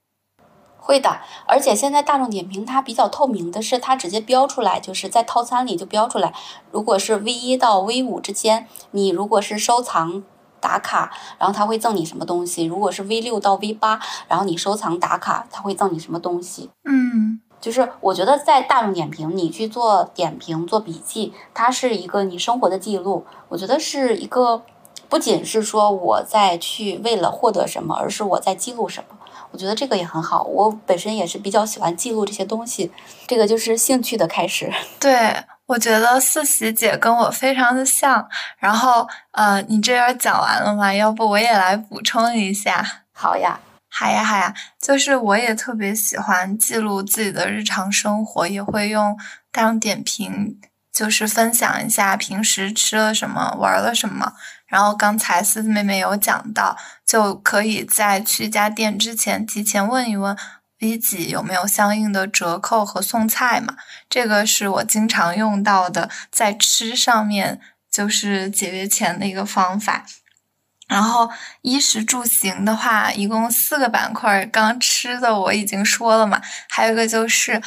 [0.76, 1.20] 会的。
[1.46, 6.34] 而且现在大众点评它比较透明的是，它直接标出来，就是在套餐里就标出来，
[6.70, 10.22] 如果是 V 一到 V 五之间，你如果是收藏。
[10.60, 12.64] 打卡，然后他会赠你什么东西？
[12.64, 16.70] 如果是 V 六到 V 八，然后你收藏打卡，他会赠你什么东西？
[16.84, 23.24] 嗯，就是我觉得在大众点评，你去做点评、做笔记，它是一个你生活的记录。
[23.48, 24.62] 我觉得是一个
[25.08, 29.16] 不仅是说我在去为了获得什么，而是我在记录什么。
[29.52, 30.44] 我觉得这个也很好。
[30.44, 32.92] 我本身也是比较喜欢记录这些东西，
[33.26, 34.72] 这个就是兴趣的开始。
[35.00, 35.34] 对，
[35.70, 38.28] 我觉得四喜姐跟我非常的像。
[38.58, 40.92] 然后，呃，你这边讲完了吗？
[40.92, 42.84] 要不我也来补充一下。
[43.12, 44.52] 好呀，好呀，好呀。
[44.80, 49.16] 就是我也特别喜欢记录自己的日常生活，也会用
[49.52, 50.58] 大众点评，
[50.92, 54.32] 就是分享一下平时吃了什么，玩了什么。
[54.66, 60.36] 然后刚才思思妹妹有讲到，就可以在去一家店之前提前问一问
[60.80, 63.76] V 几有没有相应的折扣和送菜嘛？
[64.08, 70.06] 这个是我经常用到的，在吃上面就是节约钱的一个方法。
[70.88, 71.30] 然后
[71.62, 77.62] 衣食住行的话，一共四个板块，刚吃的我已经说了嘛，还有一个就是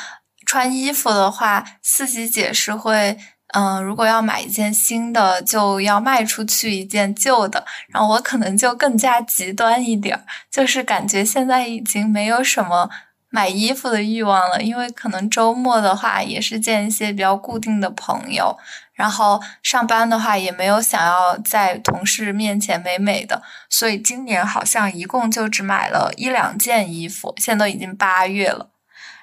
[0.45, 3.17] 穿衣服的话，四喜姐是会。
[3.53, 7.63] 嗯，如果要买一件新的，就要卖出去一件旧的。
[7.87, 12.89] 然后我可能就更加极端一点儿，就是感觉现在已经没有什么
[13.29, 18.57] 买衣服的欲望了，因为可能周末的话也是见一些比较固定的朋友，
[18.93, 27.31] 然后上班的话也没有想要在同事面前美美的，所以今年好像一共就只买了一两件衣服。
[27.37, 28.69] 现在都已经八月了，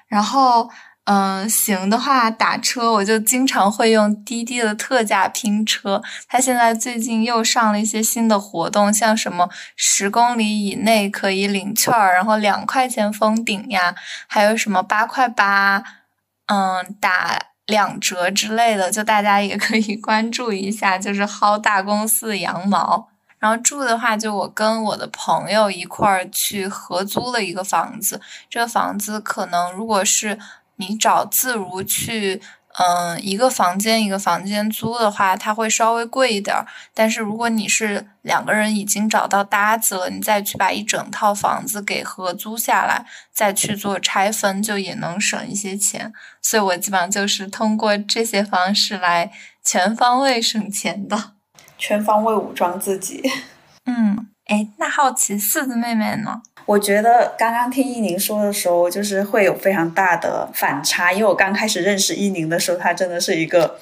[0.07, 0.69] 然后。
[1.05, 6.01] 嗯，行的话，打车我就经常会用滴滴的特价拼车。
[6.27, 13.95] 它现在最近又上了一些新的活动，像什么十公里以内可以领券儿，然后两块钱封顶呀，
[14.27, 15.83] 还有什么八块八，
[16.45, 23.09] 嗯，打两折之类的，就大家也可以关注一下，就是薅大公司的羊毛。
[23.39, 30.37] 然后住的话，就我跟我的朋友一块儿去合租了一个房子，这个房子可能如果是。
[30.81, 32.41] 你找自如去，
[32.79, 36.65] 嗯，一个房间一个房间租的话，它会稍微贵一点儿。
[36.93, 46.11] 但是如果你是两个人已经找到搭子了，你再去把一整套房子给合租下来，再去做拆分，就也能省一些钱。
[46.41, 49.31] 所以我基本上就是通过这些方式来
[49.63, 51.33] 全方位省钱的，
[51.77, 53.21] 全方位武装自己。
[53.85, 56.41] 嗯，哎，那好奇四子妹妹呢？
[56.65, 63.77] 我觉得刚刚听依宁说的时候，就是会有非常大的反差，因为我刚开始认识依宁的时候，她真的是一个。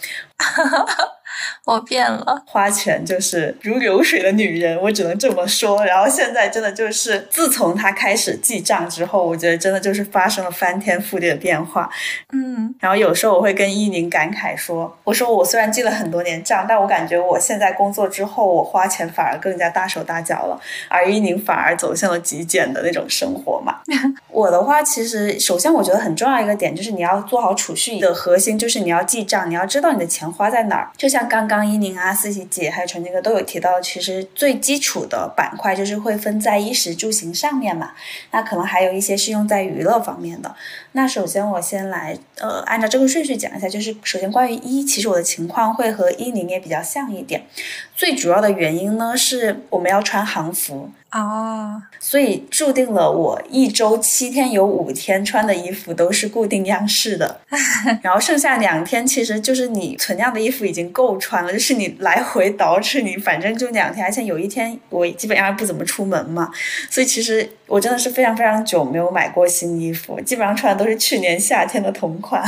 [1.65, 5.85] 我变了，花钱就是如流水的女人，我只能这么说。
[5.85, 11.89] 然后现在真的就是，自从她开始记账之后，我觉得真的就是发生了翻天覆地的变化。
[12.33, 23.77] 嗯，然后有时候我会跟伊宁感慨说：“我说我虽然记了很多年账，但我感觉我现在工作之后，我花钱反而更加大手大脚了，而伊宁反而走向了极简的那种生活嘛。
[24.29, 30.89] ”我的话，其实首先我觉得很重要一个点就是你要做好储蓄的核心，就是你要记账，你要知道你的钱花在哪儿。
[30.97, 37.91] 就像刚刚依宁啊、四喜姐还有陈杰哥都有提到，其实最基础的板块就是会分在衣食住行上面嘛。
[38.31, 40.53] 那可能还有一些是用在娱乐方面的。
[40.93, 47.45] 那首先我先来呃按照这个顺序讲一下，就是首先关于衣，其实我的情况会和依宁也比较像一点。
[47.95, 50.89] 最主要的原因呢是我们要穿行服。
[51.11, 57.41] 哦，所以注定了我一周七天有五天穿的衣服都是固定样式的，
[58.03, 66.51] 然后剩下两天其实就是你存量的衣服已经够穿了，就是你来回倒饬你，反正就两天，而且有一天我基本上不怎么出门嘛，
[66.91, 72.43] 所以其实我真的是非常非常久没有买过新衣服，基本上穿的都是去年夏天的同款。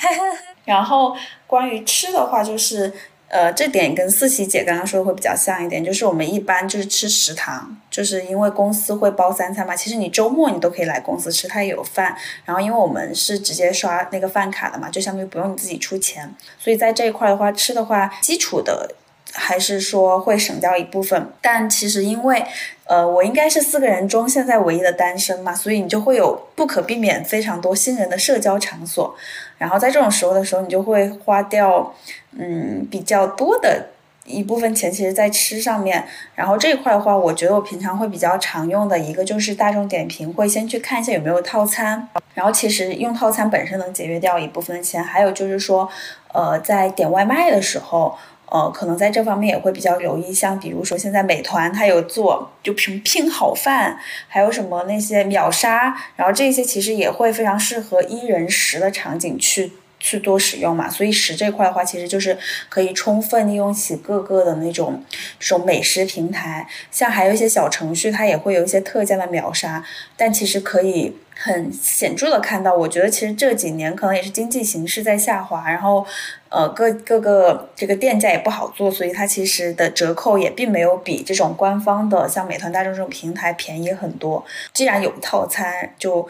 [0.66, 2.92] 然后关于吃的话，就是。
[3.28, 9.74] 呃，这点跟四喜姐刚刚说的会比较像一点，就是我们一般就是吃食堂，就是因为公司会包三餐嘛。
[9.74, 12.16] 其实你周末你都可以来公司吃，它也有饭。
[12.44, 16.32] 然后因为我们是直接刷那个饭卡的嘛，就相当于不用你自己出钱。
[16.56, 18.94] 所以在这一块的话，吃的话，基础的
[19.32, 21.28] 还是说会省掉一部分。
[21.42, 22.46] 但其实因为，
[22.84, 29.16] 呃，我应该是四个人中现在唯一的单身嘛，所以你就会有不可避免非常多新人的社交场所。
[29.58, 31.94] 然后在这种时候的时候，你就会花掉。
[32.38, 33.86] 嗯，比较多的
[34.26, 36.04] 一部分钱其实，在吃上面。
[36.34, 42.06] 然后这一块的话，我觉得我平常会比较常用的一个就是大众点评，会先去看一下有没有套餐。
[42.34, 45.02] 然后其实用套餐本身能节约掉一部分的钱。
[45.02, 45.88] 还有就是说，
[46.34, 48.14] 呃，在点外卖的时候，
[48.50, 50.32] 呃，可能在这方面也会比较留意。
[50.32, 59.72] 像比如说现在美团它有做，就什么拼好饭，还有什么那些秒杀，然后这些其实也会非常适合一人食的场景去。
[59.98, 62.36] 去多使用嘛，所以食这块的话，其实就是
[62.68, 65.02] 可以充分利用起各个的那种
[65.40, 69.82] 这种美食平台，像还有一些小程序，它也会有一些特价的秒杀，
[70.14, 76.04] 但其实可以很显著的看到，我觉得其实这几年可能也是经济形势在下滑，然后
[76.48, 84.42] 呃各各个这个店家也不好做，所以它其实的折扣也并没有比这种官方的像美团、大众这种平台便宜很多。
[84.72, 86.26] 既然有套餐，就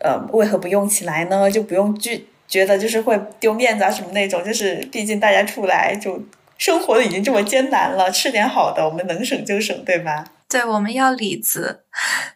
[0.00, 1.48] 呃为何不用起来呢？
[1.48, 6.20] 就不用觉觉得就是会丢面子啊什么那种，就是毕竟大家出来就
[6.56, 10.24] 生活的已经这么艰难了，吃点好的，我们能省就省，对吧？
[10.48, 11.84] 对，我们要里子。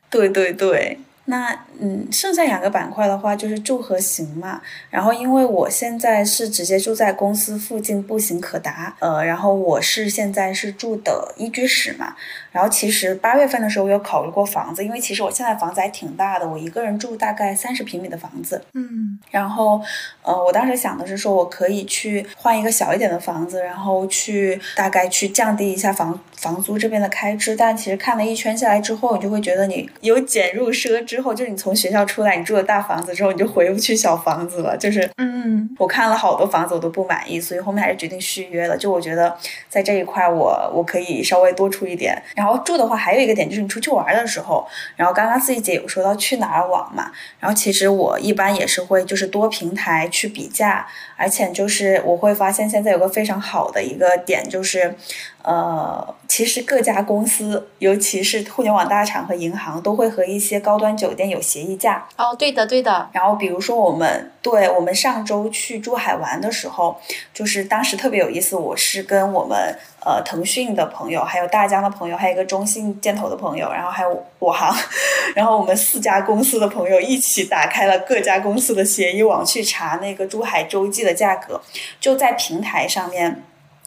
[0.09, 0.99] 对 对对。
[1.27, 4.61] 那嗯，剩下两个板块的话就是住和行嘛。
[4.91, 8.95] 然后因为我现在是直接住在公司附近，步行可达。
[8.99, 12.17] 呃，然后我是现在是住的一居室嘛。
[12.51, 18.61] 然后其实八月份的时候我有考虑过房子，因为其实我现在房子还挺大的，我一个人住大概三十平米的房子。
[18.75, 19.19] 嗯。
[19.31, 19.81] 然后
[20.23, 27.55] 呃，我当时想的是说我可以去换一个小一点的房子，然后去大概去降低一下房房租这边的开支。
[27.55, 31.01] 但其实看了一圈下来之后，你就会觉得你有减入奢。
[31.13, 34.75] 之后就是你从学校出来，你住了大房子之后，你就回不去小房子了。
[34.75, 38.75] 就是，嗯，我看了好多房子，我都不满意，所以后面还是决定续约了。
[38.75, 39.37] 就我觉得
[39.69, 42.17] 在这一块，我我可以稍微多出一点。
[42.35, 50.87] 然后住的话，还有一个点就是你出去玩的时候，然后刚刚四季姐有说到去哪儿网嘛，然后其实我一般也是会就是多平台去比价，
[51.19, 54.95] 而且就是我会发现现在有个非常好的一个点就是。
[55.43, 62.07] 呃，其实各家公司，尤其是互联网大厂和银行，都会和一些高端酒店有协议价。
[62.17, 63.09] 哦，对的，对的。
[63.13, 66.97] 然后比如说我们，对我们上周去珠海玩的时候，
[67.35, 74.73] 就是当时特别有意思，我是跟我们呃腾讯的朋友，还有大疆的朋友，还有一个中信建投的朋友，然后还有我行，
[75.35, 81.61] 然后我们四家公司的朋友一起打开了各家公司的协议网去查那个珠海洲际的价格，
[82.01, 83.43] 就在平台上面。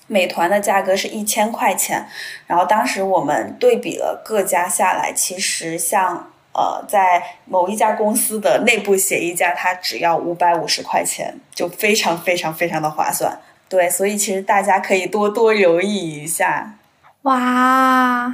[0.08, 2.06] 美团的价格是一千块钱，
[2.46, 13.40] 然后当时我们对比了各家下来，其实像呃在某一家公司的内部协议价，它只要五百五十块钱，就非常非常非常的划算。
[13.68, 16.76] 对，所以其实大家可以多多留意一下。
[17.24, 18.32] 哇，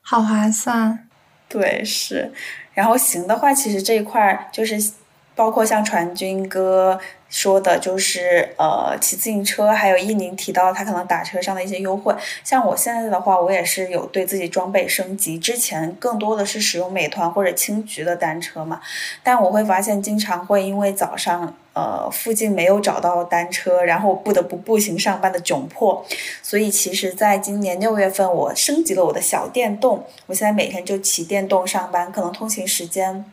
[0.00, 1.08] 好划算。
[1.48, 2.32] 对，是。
[2.72, 4.92] 然后行的话，其实这一块就是
[5.34, 7.00] 包括像传君哥。
[7.34, 12.14] 说的就是，呃，骑自行车，还有一宁提到他可能打车上的一些优惠。
[12.44, 18.80] 像我现在的话，我也是有对自己装备升级，之前更多的是使用美团或者青桔的单车嘛，
[19.24, 26.06] 但我会发现经常会因为早上，呃，附近没有找到单车，然后不得不步行上班的窘迫，
[26.40, 33.24] 所以其实在今年六月份，我升级了我的小电动，我现在每天就骑电动上班，可能通勤时间。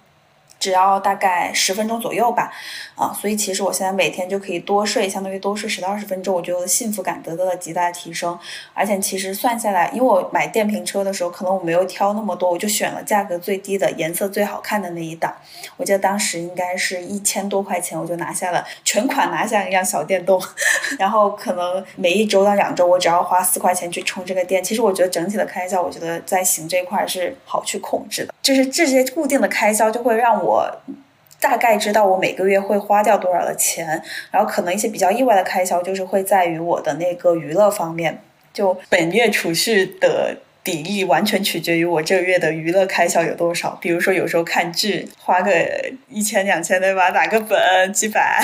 [0.62, 2.52] 只要大概十分钟左右吧，
[2.96, 8.38] 啊，所以其实我现在每天就可以多睡，相当于多睡十到二十分钟，我觉得我的幸福感得到了极大的提升。
[8.76, 15.34] 而且其实算下来，因为我买电瓶车的时候，可能我没有挑那么多，我就选了价格最低的、颜色最好看的那一档。
[15.78, 20.40] 我记得当时应该是一千多块钱，我就拿下了全款，拿下一辆小电动。
[21.00, 24.64] 然后可能每一周到两周，我只要花四块钱去充这个电。
[24.64, 30.51] 其实我觉得整体的开销，我觉得在行这块是好去控制的，就是这些固定的开销就会让我。
[30.52, 30.70] 我
[31.40, 38.22] 大概知道我每个月会花掉多少的钱，然后可能一些比较意外的开销就是会在于我的那个娱乐方面，
[38.54, 40.36] 就本月储蓄的。
[40.64, 43.78] 比例完全取决于我这个月的娱乐开销有多少。
[43.82, 45.52] 比如说，有时候看剧花个
[46.08, 47.10] 一千两千对吧？
[47.10, 48.40] 打个本几百，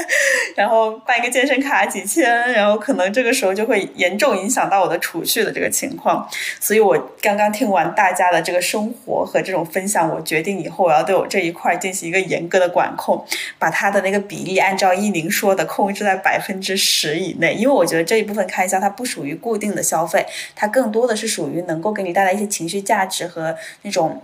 [0.56, 6.26] 然后办一个健身卡几千，然后可能这个时候就会严重影响到我的储蓄的这个情况。
[6.58, 13.22] 所以我刚刚听完大家的这个生活和这种分享，我决定以后我要对我这一块进行一个严格的管控，
[13.58, 17.52] 把它的那个比例按照依宁说的控制在百分之十以内。
[17.52, 20.24] 因为我觉得这一部分开销它不属于固定的消费，
[20.56, 21.57] 它更多的是属于。
[21.62, 24.22] 能够给你带来一些情绪价值和那种。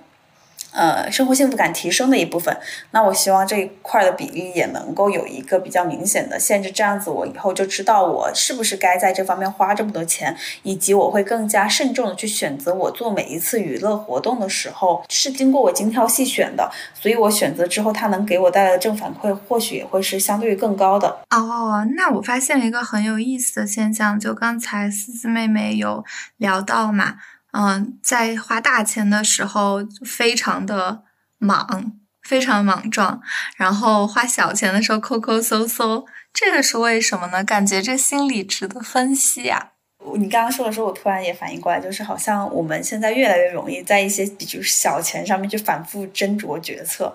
[0.75, 2.55] 呃，生活幸福感提升的一部分。
[2.91, 16.69] 那我希望这一块的比例也能够有一个比较明显的限制，这样子我以后就知道我是不是该在这方面花这么多钱，以及我会更加慎重的去选择我做每一次娱乐活动的时候是经过我精挑细选的。
[16.93, 21.09] 所以我选择之后，它能给我带来的正反馈或许也会是相对于更高的。
[21.31, 26.05] 哦，那我发现了一个很有意思的现象，就刚才思思妹妹有
[26.39, 27.17] 聊到嘛。
[27.57, 31.05] 嗯，在花大钱的时候非常的
[31.39, 33.21] 莽，非常莽撞，
[33.57, 37.45] 然后花小钱的时候抠抠搜搜，这个是为什么呢？
[37.45, 39.74] 感觉这心理值得分析呀。
[40.17, 47.15] 你刚刚说的时候，我突然也反应过来，就是好像我们现在越来越容易在一些就是小钱上面去反复斟酌决策。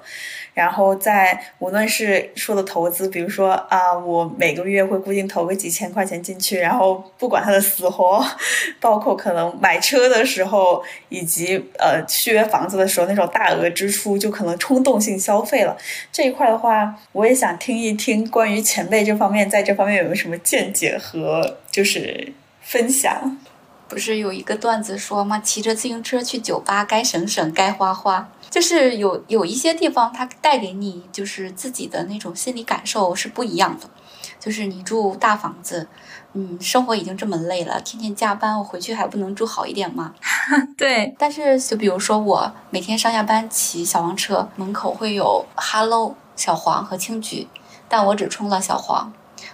[0.55, 8.25] 然后在无论是说的投资，比如说啊，我每个月会固定投个几千块钱进去，然后不管它的死活，
[8.79, 15.77] 包括可能买车的时候，以及呃续约房子的时候那种大额支出，就可能冲动性消费了。
[16.11, 22.33] 这一块的话，我也想听一听关于前辈这方面，在这方面有没有什么见解和就是
[22.69, 23.35] 分享。
[23.87, 25.39] 不是有一个段子说吗？
[25.39, 28.29] 骑着自行车去酒吧，该省省，该花花。
[28.51, 33.89] 就是有有一些地方，它带给你就是自己的那种心理感受是不一样的。
[34.39, 35.87] 就是你住大房子，
[36.33, 40.13] 嗯，生活已经这么累了，天天加班，我回去还不能住好一点吗？
[40.77, 41.15] 对。
[41.17, 47.47] 但是就比如说我每天上下班骑小黄车，门口会有 Hello 小黄和青桔，
[47.89, 49.11] 但我只充了小黄。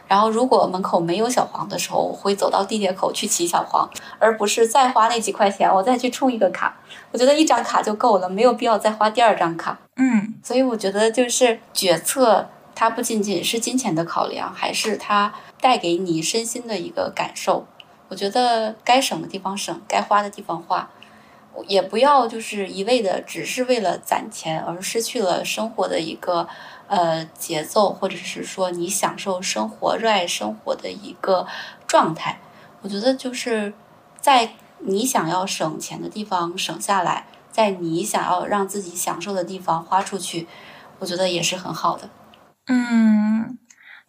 [0.07, 3.89] 然后，如果门口没有小黄的时候，我会走到地铁口去骑小黄，
[4.19, 6.77] 而不是再花那几块钱，我再去充一个卡。
[7.11, 9.79] 我觉得一张卡就够了，没有必要再花第二张卡。
[9.95, 17.65] 嗯，所以我觉得就是决策，它不仅仅是金钱的考量，还是它带给你身心的一个感受。
[18.09, 20.87] 我觉得该省的地方省，该花的地方花，
[21.65, 26.47] 也不要就是一味的只是为了攒钱而失去了生活的一个。
[26.87, 31.47] 呃，节奏，或者是说你享受生活、热爱生活的一个
[31.87, 32.39] 状态，
[32.81, 33.73] 我觉得就是
[34.21, 40.47] 在你想要省钱的地方省下来，在你想要让自己享受的地方花出去，
[40.99, 42.09] 我觉得也是很好的。
[42.67, 43.57] 嗯。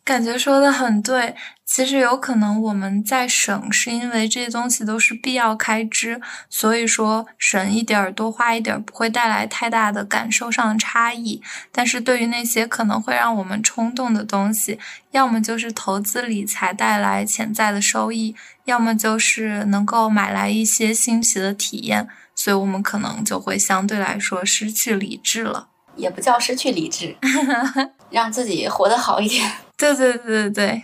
[0.06, 1.34] 感觉说的很对，
[1.64, 11.42] 其实有可能我们在省，是因为这些东西都是必要开支，所以说省一点儿多花一点儿不会带来太大的感受上的差异。
[11.72, 14.78] 但是对于那些可能会让我们冲动的东西，
[15.10, 18.36] 要么就是投资理财带来潜在的收益，
[18.66, 25.66] 要么就是能够买来一些新奇的体验，所以我们可能就会相对来说失去理智了。
[25.96, 27.16] 也不叫失去理智，
[28.10, 29.50] 让自己活得好一点。
[29.76, 30.82] 对对对对对，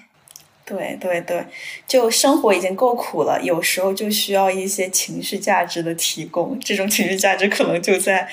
[0.64, 1.46] 对对对，
[1.86, 6.58] 就生活已经够苦了，有时候就需要一些情绪价值的提供。
[6.60, 8.28] 这种情绪价值可能就在，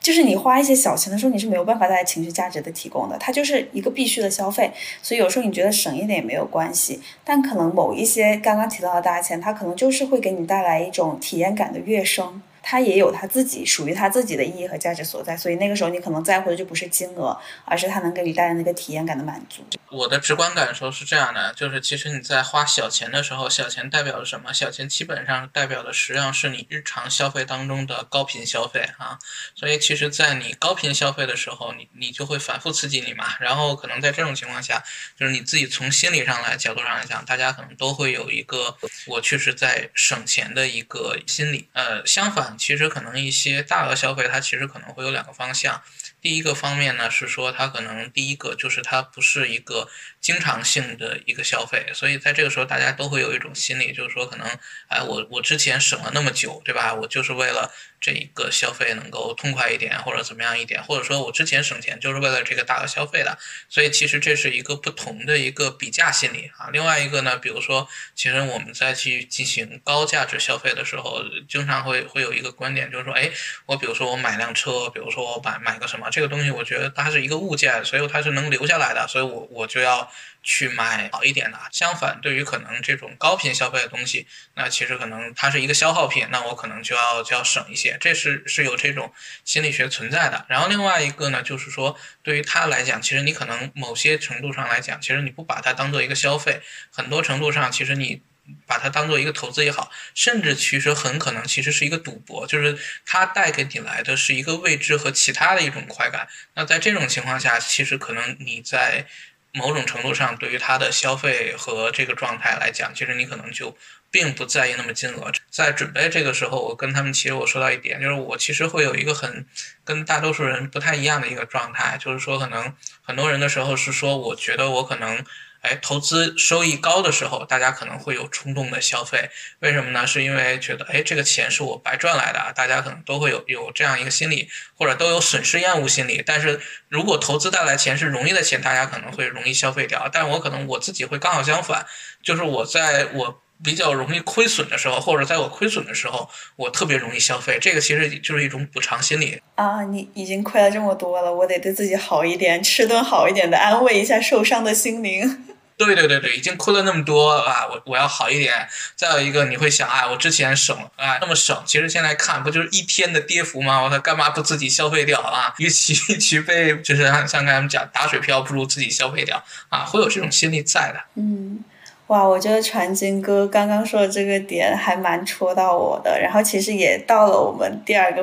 [0.00, 4.70] 就是你花一些小钱的时候，你是没有办法带来情绪价值的提供的，它就是一个必须的消费。
[5.02, 12.42] 所以有时候你觉得省一点也没有关系，但可能某一些刚刚提到的大钱，它可能就是会给你带来一种体验感的跃升。
[12.62, 19.62] 它也有它自己属于它自己的意义和价值所在，所以那个时候你可能在乎的就不是金额，而是它能给你带来那个体验感的满足。
[19.90, 24.52] 我的直观感受是这样的，就是其实你在花小钱的时候，小钱代表了什么？
[24.52, 29.18] 小钱基本上代表的实际上是你日常消费当中的高频消费啊。
[29.54, 33.36] 所以其实，在你高频消费的时候，你你就会反复刺激你嘛。
[33.40, 34.82] 然后可能在这种情况下，
[35.18, 38.74] 就是你自己从心理上来角度上来讲，大家可能都会有一个
[39.06, 41.68] 我确实在省钱的一个心理。
[41.72, 42.51] 呃，相反。
[42.58, 45.82] 其实可能一些大额消费，它其实可能会有两个方向。
[46.22, 49.88] 第一个方面呢，是说它可能第一个就是它不是一个
[50.20, 54.48] 经常性的一个消费，所以在这个时候大家都会有一种心理，就是说可能，
[54.86, 56.94] 哎，我我之前省了那么久，对吧？
[56.94, 57.70] 我就是为了。
[58.04, 66.68] 这一个消费能够痛快一点，或者怎么样一点，或者说我之前省钱就是为了这个大额消费的，所以其实这是一个不同的一个比价心理啊。
[66.72, 73.30] 另外一个呢，比如说，其实我们在去进行高价值消费的时候，经常会会有一个观点，就是说，哎，
[73.66, 80.08] 我比如说我买辆车，比如说我买买个什么，这个东西我觉得它是一个物件，所以它是能留下来的，所以我我就要。
[80.44, 81.58] 去买好一点的。
[81.70, 89.12] 相反，对于可能这种高频消费的东西，那其实可能它是一个消耗品，那我可能就要就要省一些，这是是有这种
[89.44, 90.44] 心理学存在的。
[90.48, 96.60] 然后另外一个呢，就是说对于它来讲，其实你可能某些程度上来讲，其实你不把它当做一个消费，
[96.90, 98.20] 很多程度上其实你
[98.66, 102.76] 把它当做一个投资也好，甚至其实很可能其实是一个赌博，就是
[103.06, 106.26] 它带给你来的是一个未知和其他的一种快感。
[106.54, 109.06] 那在这种情况下，其实可能你在
[109.52, 113.76] 某种程度上，对于他的消费和这个状态来讲，其实你可能就
[114.10, 115.30] 并不在意那么金额。
[115.48, 119.46] 在准备这个时候，我跟他们其实我说到一点，就是我其实会有一个很
[119.84, 125.24] 跟大多数人不太一样的一个状态，就是说可能很多人的时候是说，我觉得我可能。
[125.62, 130.06] 哎，投资收益高的时候，大家可能会有冲动的消费，为什么呢？
[130.06, 136.22] 是因为觉得，哎，这个钱是我白赚来的啊，大家可能都会有有这样一个心理，或者都有损失厌恶心理。
[136.26, 140.08] 但是如果投资带来钱是容易的钱，大家可能会容易消费掉。
[140.12, 141.86] 但我可能我自己会刚好相反，
[142.22, 143.42] 就是我在我。
[143.62, 147.58] 比较容易亏损的时候，或者在我亏损的时候，我特别容易消费。
[147.60, 149.82] 这个其实就是一种补偿心理啊！
[149.84, 155.44] 你已经亏了这么多了，我得对自己好一点，吃顿好一点的，安慰一下受伤的心灵。
[155.78, 158.68] 对对对对，已经亏了那么多啊，我我要好一点。
[158.94, 163.82] 再有一个，你会想，哎，我之前省啊那么省，其实现在看不就是一天的跌幅吗？
[163.82, 165.52] 我他干嘛不自己消费掉啊？
[165.58, 171.00] 与其与其被就是像像刚才讲打水漂，不如自己消费掉啊，会有这种心理在的。
[171.16, 171.64] 嗯。
[172.12, 178.22] 哇，我觉得传金哥刚刚说的这个点还蛮戳到我的，然后其实也到了我们第二个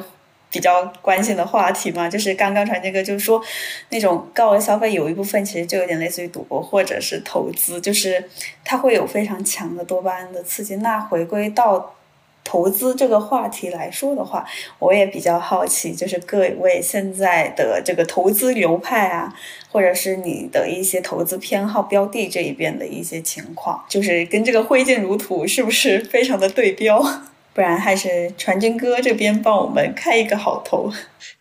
[0.52, 3.42] 比较关心的话题嘛，就是刚刚传金哥就是说，
[3.90, 8.24] 那种高额消费有一部分其实就有点类似于赌博或者是投资，就是
[8.64, 10.76] 它会有非常强的多巴胺的刺激。
[10.76, 11.96] 那回归到。
[12.50, 14.44] 投资这个话题来说的话，
[14.80, 19.32] 我也比较好奇，就是各位现在的这个投资流派啊，
[19.72, 27.00] 或者是你的一些投资偏好标的这一边的一些情况，就是跟这个挥剑如土是不是非常的对标？
[27.54, 30.92] 不然还是传真哥这边帮我们开一个好头。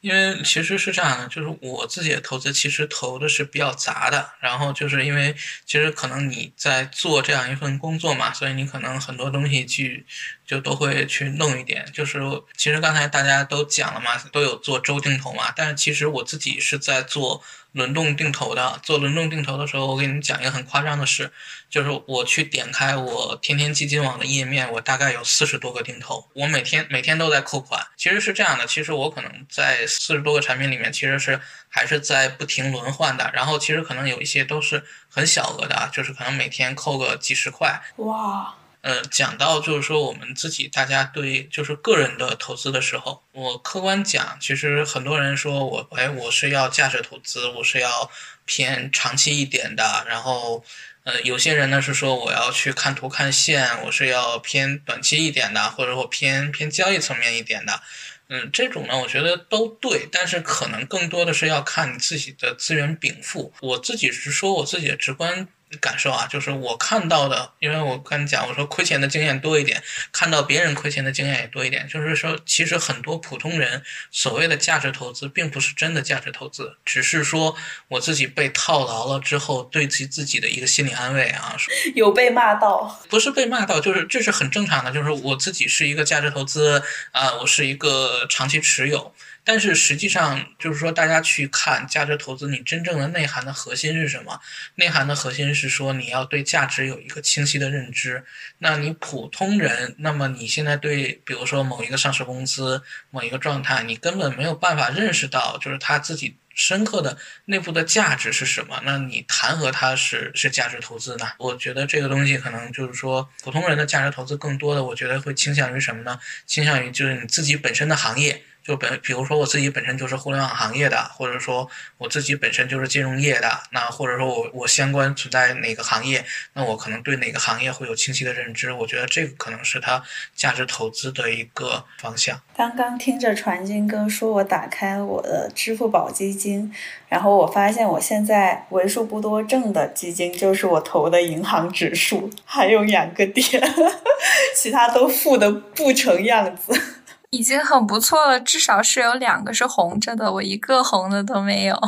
[0.01, 5.35] 因为其实是这样的，就是我自己的投资其实投的是比较杂的，然后就是因为
[5.67, 10.05] 其实可能你在做这样一份工作嘛，所以你可能很多东西去
[10.47, 11.89] 就都会去弄一点。
[11.93, 12.21] 就是
[12.57, 17.43] 其实刚才大家都讲了嘛，都有做周定投嘛，但是其实我自己是在做。
[17.73, 21.31] 轮动定投的，做轮动定投的时候，我给你们讲一个很夸张的事，
[21.69, 27.87] 就是我去点开我天天基金网的页面，我大概有四十多个定投，我每天每天都在扣款。
[27.95, 33.31] 其实是这样的，其实我可能在四十多个产品里面，其实是还是在不停轮换的。
[33.35, 37.81] 然后其实可能有一些都是很小额的，就是可能每天扣个几十块。
[37.97, 38.55] 哇。
[38.81, 48.09] 呃，讲到就是说我们自己大家对就是个人的投资的时候，我客观讲，其实很多人说我哎我是要价值投资，我是要
[48.45, 50.65] 偏长期一点的，然后
[51.03, 57.83] 呃有些人呢是说我要去看图看线，我是要偏短期一点的，或者我偏偏交易层面一点的，
[58.29, 63.53] 嗯，这种呢我觉得都对，但是可能更多的是要看你自己的资源禀赋。
[63.61, 65.49] 我自己是说我自己的直观。
[65.81, 71.87] 感受啊，就是我看到的，因为我跟你讲，我说亏钱的经验多一点，看到别人亏钱的经验也多一点。
[71.89, 77.55] 就是说，其实很多普通人所谓的价值投资，并不是真的价值投资，只是说
[77.89, 81.55] 我自己被套牢了之后，对其自己的一个心理安慰啊。
[81.95, 83.01] 有被骂到？
[83.09, 89.13] 不是被骂到，就是这是很正常的，就是我自己是一个价值投资啊，我是一个长期持有。
[89.51, 94.39] 但是实际上，就是说，大家去看价值投资，你真正的内涵的核心是什么？
[94.75, 98.23] 内涵的核心是说，你要对价值有一个清晰的认知。
[98.59, 108.79] 那你普通人，那么你现在对，比如说某一个上市公司、某一个状态，你根本没有办法认识到，就是他自己深刻的内部的价值是什么？
[108.85, 111.27] 那你谈何它是是价值投资呢？
[111.39, 116.21] 我觉得这个东西可能就是说，普通人的价值投资更多的，我觉得会倾向于什么呢？
[116.45, 118.43] 倾向于就是你自己本身的行业。
[118.69, 121.67] 就本，比如说我自己本身就是互联网行业的，或者说
[121.97, 128.71] 我自己本身就是金融业的，那或者说我我相关存在哪个行业，那我可能对哪个行业会有清晰的认知。
[128.71, 130.03] 我觉得这个可能是他
[130.35, 132.39] 价值投资的一个方向。
[132.55, 136.71] 刚刚听着传金哥说，我打开我的支付宝基金，
[137.09, 143.63] 然后我发现我现在为数不多挣的基金就是我投的银行指数，还有两个点，
[144.55, 146.98] 其他都负的不成样子。
[147.31, 151.81] 已经很不错了，至少是有两个是红着的，我一个红的都没有。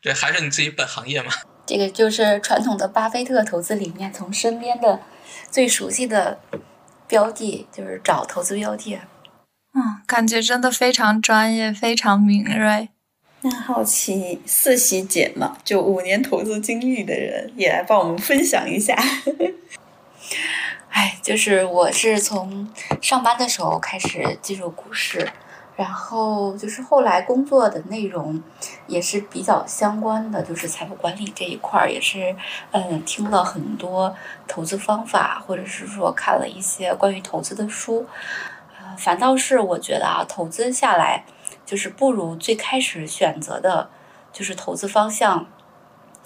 [0.00, 1.30] 对，还是你自己本行业嘛。
[1.64, 5.00] 这个就是传统的巴菲特投资理念，从身边的
[5.50, 6.40] 最熟悉的
[7.06, 8.98] 标的，就是找投资标的。
[9.74, 12.88] 嗯，感觉真的非常专业，非常敏锐。
[13.42, 18.96] 那好奇四喜姐嘛，就五年投资经历的人，也来帮我们分享一下。
[20.92, 22.68] 哎，就是我是从
[23.00, 25.26] 上班的时候开始进入股市，
[25.74, 28.40] 然后就是后来工作的内容
[28.86, 32.36] 也是比较相关的，就是财富管理这一块儿，也是
[32.72, 34.14] 嗯听了很多
[34.46, 38.06] 投资方法，或者是说看了一些关于投资的书，
[38.78, 41.24] 呃，反倒是我觉得啊，投资下来
[41.64, 43.88] 就是不如最开始选择的，
[44.30, 45.46] 就是投资方向。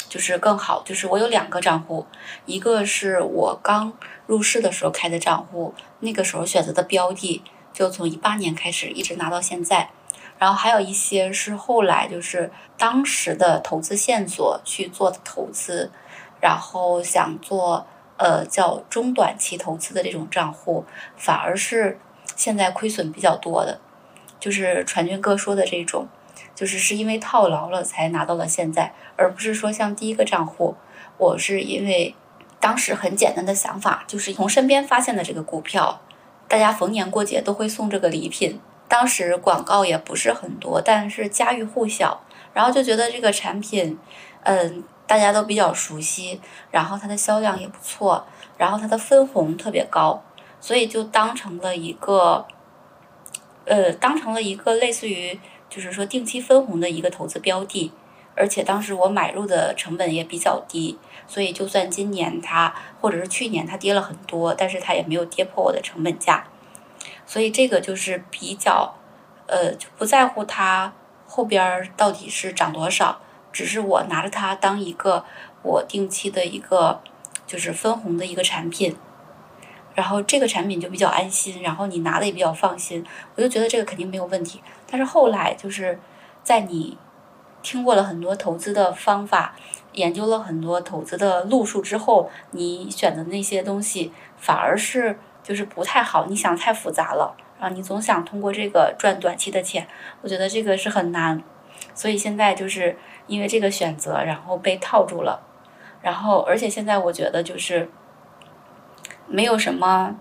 [0.08, 2.06] 就是更好，就是我有两个账户，
[2.46, 3.92] 一个是我刚
[4.26, 9.90] 入市的时候开的账户，那个时候选择的标的就从一八年开始一直拿到现在，
[10.38, 15.90] 然后还有一些是后来就是当时的投资线索去做的投资，
[16.40, 20.84] 然后想做呃叫中短期投资的这种账户，
[21.16, 21.98] 反而是
[22.34, 23.80] 现在亏损比较多的，
[24.40, 26.08] 就是传军哥说的这种。
[26.54, 30.74] 就是是因为套牢了才拿到了现在，而不是说像第一个账户，
[31.18, 32.14] 我是因为
[32.66, 36.00] 当时很简单的想法，就是从身边发现的这个股票，
[36.48, 38.58] 大家逢年过节都会送这个礼品，
[38.88, 42.20] 当时广告也不是很多，但是家喻户晓，
[42.52, 43.96] 然后就觉得这个产品，
[44.42, 46.40] 嗯，大家都比较熟悉，
[46.72, 48.26] 然后它的销量也不错，
[48.58, 50.20] 然后它的分红特别高，
[50.60, 52.44] 所以就当成了一个，
[53.64, 55.38] 呃，当成了一个类似于
[55.70, 57.92] 就是说定期分红的一个投资标的。
[58.36, 66.44] 而且当时我买入的成本也比较低，所以就算今年它或者是去年它跌了很多，但是它也没有跌破我的成本价。
[67.24, 68.94] 所以这个就是比较，
[69.46, 70.92] 呃，就不在乎它
[71.26, 73.20] 后边到底是涨多少，
[73.50, 75.24] 只是我拿着它当一个
[75.62, 77.00] 我定期的一个
[77.46, 78.94] 就是分红的一个产品，
[79.94, 83.02] 然后这个产品就比较安心，然后你拿的也比较放心，
[83.34, 84.60] 我就觉得这个肯定没有问题。
[84.90, 85.98] 但是后来就是
[86.42, 86.98] 在你。
[87.66, 89.56] 听过了很多投资的方法，
[89.94, 96.26] 研究了很多投资的路数之后，你选的那些东西反而是就是不太好。
[96.26, 99.84] 你想太复杂了，然后你总想通过这个赚短期的钱，
[100.22, 101.42] 我觉得这个是很难。
[101.92, 102.96] 所以现在就是
[103.26, 105.42] 因为这个选择，然后被套住了。
[106.00, 107.90] 然后而且现在我觉得就是
[109.26, 110.14] 没有什么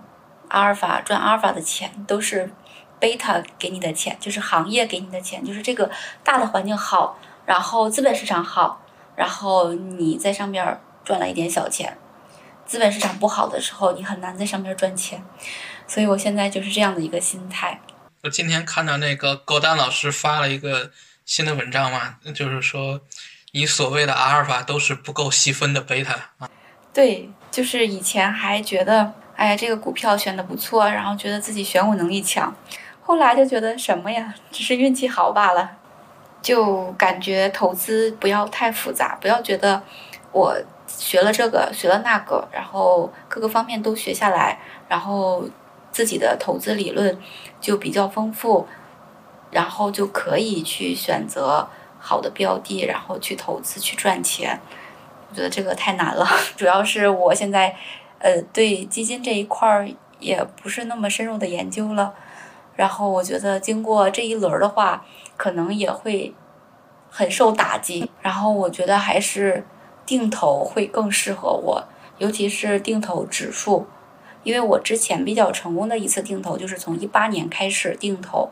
[0.48, 2.50] 阿尔法赚阿尔法的钱，都是
[2.98, 5.88] 贝塔给你的钱，就是行业给你的钱，就是这个
[6.24, 7.16] 大的环境好。
[7.46, 8.82] 然后资本市场好，
[9.14, 11.96] 然后你在上面赚了一点小钱。
[12.66, 15.24] 资本市场不好的时候，你很难在上面赚钱。
[15.86, 17.80] 所以我现在就是这样的一个心态。
[18.24, 20.90] 我今天看到那个狗蛋老师发了一个
[21.24, 23.00] 新的文章嘛，就是说
[23.52, 26.50] 你所谓的阿尔法都是不够细分的贝塔啊。
[26.92, 32.52] 对，就是以前还觉得，哎呀，这个股票选的不错，然后觉得自己选股能力强，
[33.00, 35.70] 后来就觉得什么呀，只是运气好罢了。
[36.42, 39.82] 就感觉投资不要太复杂，不要觉得
[40.32, 40.56] 我
[40.86, 44.58] 学了这个学了那个，然后各个方面都学下来，
[44.88, 45.44] 然后
[45.90, 47.18] 自己的投资理论
[47.60, 48.66] 就比较丰富，
[49.50, 51.68] 然后就可以去选择
[51.98, 54.60] 好的标的，然后去投资去赚钱。
[55.28, 56.24] 我觉得这个太难了，
[56.56, 57.74] 主要是我现在
[58.20, 59.88] 呃对基金这一块儿
[60.20, 62.14] 也不是那么深入的研究了，
[62.76, 65.04] 然后我觉得经过这一轮的话。
[65.38, 66.34] 可能也会
[67.10, 69.62] 很受打击，然后我觉得还是
[70.06, 71.84] 定投会更适合我，
[72.16, 73.86] 尤其是定投指数，
[74.44, 78.48] 因为我之前比较成功的一次定投就是从一八年开始定投，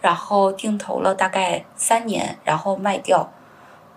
[0.00, 3.32] 然后定投了大概三年，然后卖掉，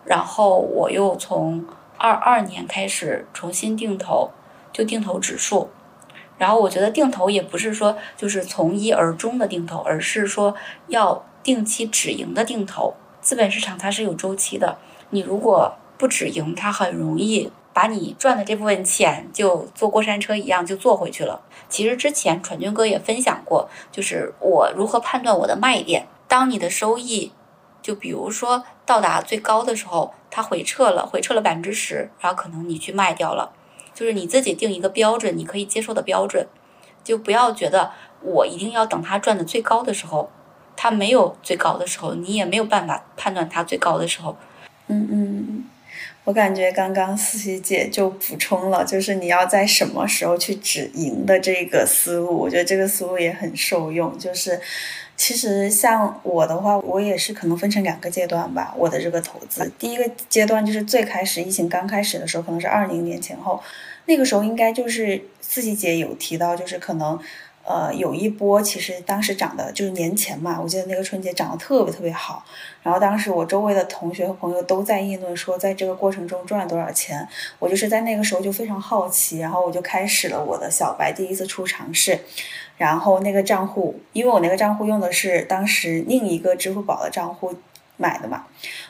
[0.06, 1.66] 然后我又从
[1.98, 4.30] 二二年开始重新定投，
[4.72, 5.72] 就定投指数，
[6.38, 10.56] 然后我觉得定投也不是说就是从一而终的定投，而是说
[10.88, 11.24] 要。
[11.44, 14.78] 定期止盈的定投，资本市场它是有周期的。
[15.12, 21.40] 你如果不止盈，它很容易把你赚的这部分钱就坐过山车一样就坐回去了。
[21.70, 26.06] 其实之前传军哥也分享过，就是我如何判断我的卖点。
[26.28, 27.32] 当你的收益，
[27.82, 33.54] 就比如说到达最高的时候，它回撤了，回撤了百分之十，然后可能你去卖掉了。
[33.98, 36.46] 就是你自己定一个标准，你可以接受的标准，
[37.04, 37.92] 就不要觉得
[38.22, 40.30] 我一定要等它赚的最高的时候。
[40.80, 44.38] 它没有最高的时候，你也没有办法判断它最高的时候。
[44.86, 45.64] 嗯嗯，
[46.24, 54.16] 我感觉刚刚思琪姐就补充了，就是你要在什么时候去止盈的这个思路，我觉得这个思路也很受用。
[54.20, 54.62] 就是
[55.16, 58.72] 其实像我的话，我也是可能分成两个阶段吧。
[58.78, 63.60] 我的这个投资，第一个阶段就是最开始疫情刚开始的时候，可能是二零年前后，
[64.08, 67.20] 那个时候应该就是四季姐有提到，就是可能。
[67.70, 72.46] 呃，有一波其实当时涨的就是年前嘛，我记得那个春节涨得特别特别好。
[72.82, 77.28] 然后当时我周围的同学和朋友都在议论说，在这个过程中赚了多少钱。
[77.60, 82.18] 我就是在那个时候就非常好奇，然后我就开始了我的小白第一次出尝试。
[82.78, 87.54] 然后那个账户，因为我那个账户用的是当时另一个支付宝的账户
[87.98, 88.46] 买的嘛，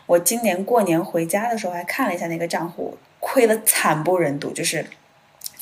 [0.05, 4.86] 我今年过年回家的时候还看了一下那个账户，亏得惨不忍睹，就是。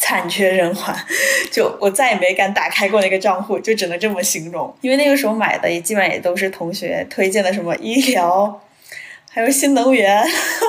[0.05, 0.95] 惨绝人寰，
[1.51, 4.71] 就我再也没敢打开过那个账户，就只能这么形容。
[4.81, 8.61] 因为那个时候买的也基本上也都是同学推荐的，什么医疗，
[9.31, 10.23] 还有新能源，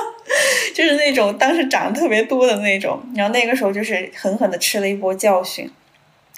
[0.73, 2.99] 就是那种当时涨得特别多的那种。
[3.15, 5.69] 然后那个时候就是狠狠的吃了一波教训。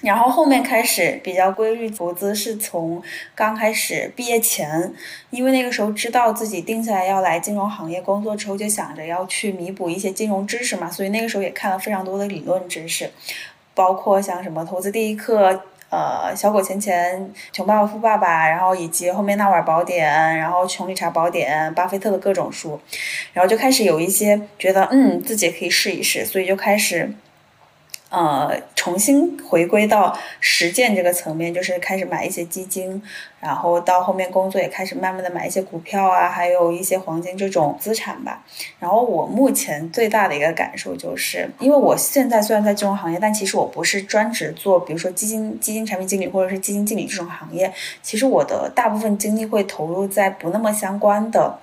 [0.01, 3.01] 然后后面开始比较规律投资，是从
[3.35, 4.93] 刚开始毕业前，
[5.29, 13.11] 因为那个时候知道自己定下来要来金融行业工作之后，就想着要去弥补一些金融知识嘛，所以那个时候也看了非常多的理论知识，
[13.75, 22.79] 包括像什么投资第一课、呃小狗钱钱、穷爸爸富爸爸，然后以及后面那碗宝典，然后穷理查宝典、巴菲特的各种书，
[23.33, 27.11] 然后就开始有一些觉得嗯自己可以试一试，所以就开始。
[28.09, 33.01] 呃，重新回归到实践这个层面，就是开始买一些基金，
[33.39, 38.43] 然后到后面工作也开始慢慢的买一些股票啊，还有一些黄金这种资产吧。
[38.79, 47.71] 然后我目前最大的一个感受就是，因为我现在虽然在金融行业，但其实我不是专职做，比如说基金、基金产品经理或者是基金经理这种行业。
[48.01, 51.59] 其实我的大部分精力会投入在不那么相关的。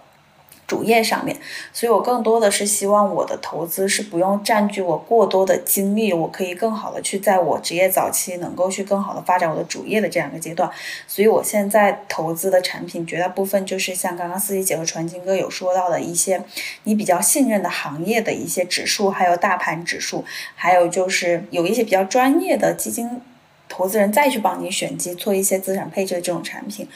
[0.67, 1.37] 主业上面，
[1.73, 10.69] 所以我更多的是希望我的投资是不用占据我过多的精力，我可以更好的去在我职业早期能够去更好的发展我的主业的这样一个阶段。
[11.07, 16.43] 所以我现在投资的产品绝大部分就是像刚刚四季姐和传金哥有说到的一些
[16.85, 23.23] 你比较信任的行业的一些指数，还有大盘指数，还有就是有一些比较专业的基金。
[23.69, 26.89] 投资人再去帮你选基，做一些资产配置的这种产品，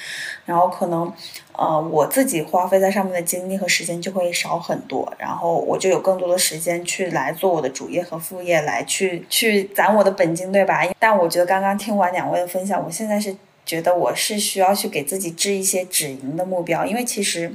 [0.45, 1.13] 然后可能，
[1.53, 10.83] 呃，我自己花费在上面的精力和时间就会少很多，然后我就有更多的时间去来做我的主业和副业，来去去攒我的本金，对吧？
[10.99, 17.53] 但我觉得刚刚听完两位的分享，我现在是觉得我是需要去给自己制一些止盈的目标，因为其实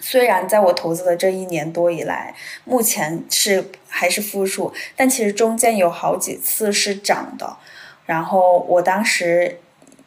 [0.00, 2.34] 虽然在我投资的这一年多以来，
[2.64, 7.56] 目前是还是负数，但其实中间有好几次是涨的。
[8.10, 9.60] 然后我当时，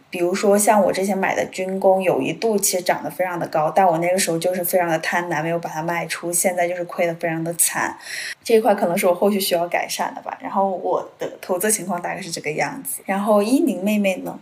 [0.10, 7.97] 比如说像我之前买的军工，有一度其实涨得非常的高，但我那个时候就是非常的贪婪，没有把它卖出，现在就是亏得非常的惨。
[8.43, 10.38] 这一块可能是我后续需要改善的吧。
[10.41, 13.01] 然后我的投资情况大概是这个样子。
[13.06, 14.38] 然后依宁妹妹呢？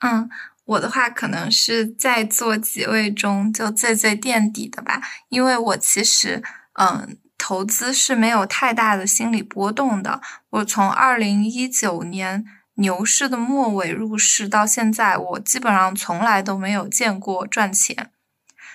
[0.00, 0.28] 嗯，
[0.64, 6.42] 我的话可能是在座几位中就最最垫底的吧，因为我其实
[6.72, 10.20] 嗯投资是没有太大的心理波动的。
[10.50, 12.44] 我从二零一九年。
[12.76, 18.10] 牛市的末尾入市到现在，我基本上从来都没有见过赚钱，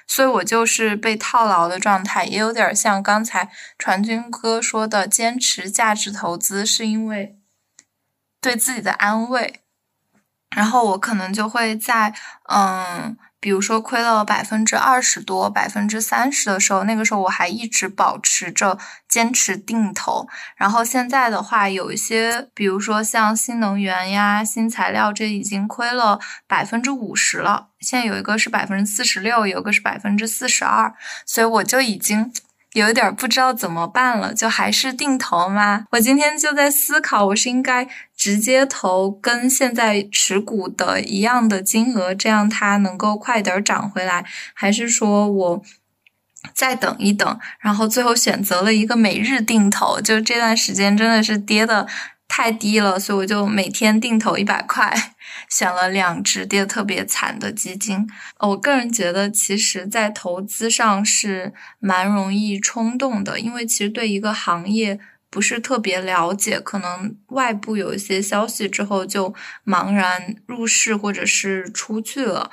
[0.06, 3.50] 所以我就是被套牢的状态，也有点像刚才
[3.80, 7.38] 传军哥说的，坚持价值投资是因为
[8.40, 9.62] 对自己的安慰，
[10.56, 12.14] 然后我可能就会在
[12.50, 13.18] 嗯。
[13.42, 18.78] 比如说亏了百分之二十多、百分之三十的时候，那个时候我还一直保持着
[19.10, 20.28] 坚持定投。
[20.56, 27.70] 然后现在的话，有一些，比如说像新能源呀、新材料，这已经亏了百分之五十了。
[27.80, 30.94] 现在有一个是百分之四十六，有个是百分之四十二，
[31.26, 32.32] 所以我就已经。
[32.74, 35.86] 有一点不知道怎么办了，就还是定投吗？
[35.92, 45.62] 我今天就在思考，我是应该直接投跟现在持股的一样的金额，这样它能够快点涨回来，还是说我
[46.54, 51.86] 再等一等，然后最后选择了一个每日定投，就这段时间真的是跌的
[52.30, 55.14] 太低了，所以我就每天定投一百块。
[55.52, 58.08] 选了两只跌特别惨的基金，
[58.40, 64.98] 我个人觉得，其实，在投资上是蛮容易冲动的，因为其实对一个行业
[65.30, 69.34] 不是特别了解，可能外部有一些消息之后就
[69.66, 72.50] 茫然入市或者是出去了。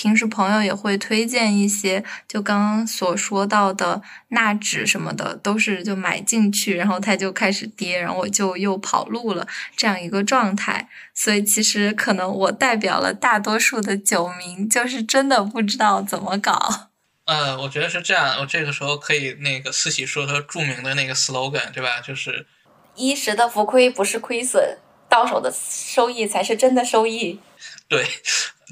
[0.00, 9.46] 平时朋友也会推荐一些，就刚刚所说到的纳指什么的，都是就买进去，然后它就开始跌，然后我就又跑路了，
[9.76, 10.88] 这样一个状态。
[11.12, 16.88] 所以其实可能我代表了大多数的九民，就是真的不知道怎么搞。
[17.28, 22.00] 呃，我觉得是这样，我这个时候可以那个四喜说他著名的那个 slogan，对吧？
[22.00, 22.46] 就是
[22.94, 24.78] 一时的浮亏不是亏损，
[25.10, 27.38] 到手的收益才是真的收益。
[27.86, 28.06] 对。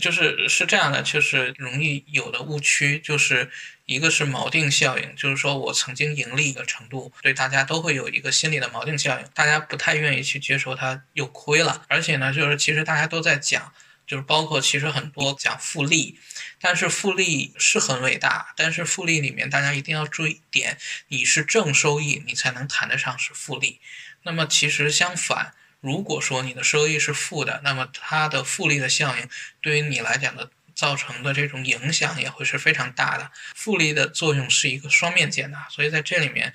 [0.00, 3.50] 就是是这样的，就是容易有的误区，就是
[3.84, 13.72] 一个是锚定效应，就是说我曾经盈利一个程度，对大家都会有一个心理的锚定效应，大家不太愿意去接受它又亏了，而且呢，就是其实大家都在讲，
[14.06, 16.18] 就是包括其实很多讲复利，
[16.60, 20.78] 但是复利是很伟大，但是复利里面大家一定要注意点，
[21.08, 23.80] 你是正收益，你才能谈得上是复利，
[24.22, 25.54] 那么其实相反。
[25.80, 29.28] 如果说你的收益是负的，那么它的复利的效应
[29.60, 33.30] 对于你来讲的造成的这种影响也会是非常大的。
[33.54, 36.52] 复利的作用是一个双面剑的，所以在这里面，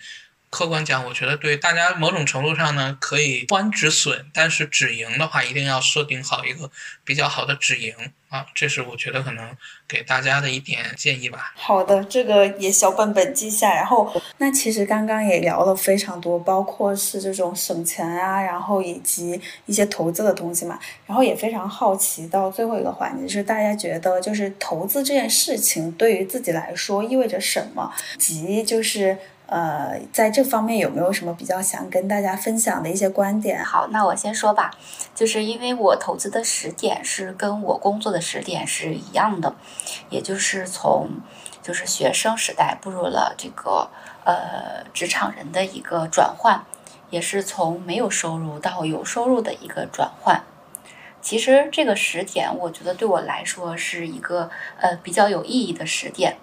[0.54, 6.70] 客观讲，我觉得对大家某种程度上呢可以宽止损，但是止盈的话一定要设定好一个
[7.04, 7.96] 比较好的止盈。
[8.30, 9.56] 啊，这是我觉得可能
[9.88, 11.54] 给大家的一点建议吧。
[11.56, 13.76] 好的，这个也小本本记下。
[13.76, 20.80] 然后，那其实刚刚也聊了非常多，包括是这种省钱啊，然后以及一些投资的东西嘛。
[21.06, 29.16] 然后也非常好奇，到最后一个环节是大家觉得就是投资这件事情对于自己来说意味着什么，及就是。
[29.46, 33.64] 呃，在这方面有没有什么比较想跟大家分享的一些观点？
[33.64, 34.72] 好，那我先说吧，
[35.14, 39.54] 就是因为我投资的时点是跟我工作的时点是一样的，
[40.10, 41.10] 也就是从
[41.62, 43.90] 就是学生时代步入了这个
[44.26, 46.64] 呃职场人的一个转换，
[47.10, 50.42] 也是从没有收入到有收入的一个转换。
[51.22, 56.36] 其实这个时点，我觉得对我来说是一个呃比较有意义的时点，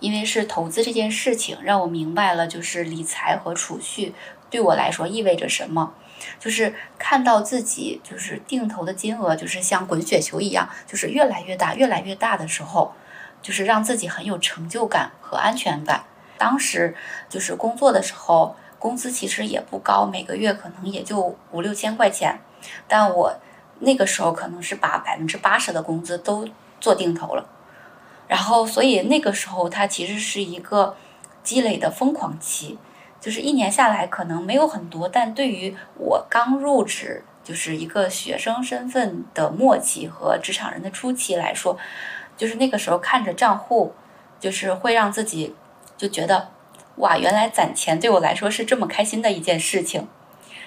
[0.00, 4.14] 因为是投资这件事情让我明白了，就是理财和储蓄
[4.50, 5.94] 对我来说意味着什么。
[6.38, 12.92] 就是看到自己就是定投的金额，就是像滚雪球一样，就是越来越大，越来越大的时候，
[13.40, 16.04] 就是让自己很有成就感和安全感。
[16.36, 16.94] 当时
[17.28, 22.38] 就是工作的时候，工资其实也不高，每个月可能也就五六千块钱，
[22.86, 23.34] 但我
[23.78, 26.46] 那个时候可能是把百分之八十的工资都
[26.80, 27.46] 做定投了，
[28.30, 30.94] 然后所以那个时候它其实是一个
[31.42, 32.78] 积累的疯狂期。
[33.20, 41.76] 就是一年下来可能没有很多，但对于我刚入职就是一个学生身份的末期和职场人的初期来说，
[42.38, 43.92] 就是那个时候看着账户，
[44.38, 45.54] 就是会让自己
[45.98, 46.48] 就觉得
[46.96, 50.08] 哇，原来攒钱对我来说是这么开心的一件事情。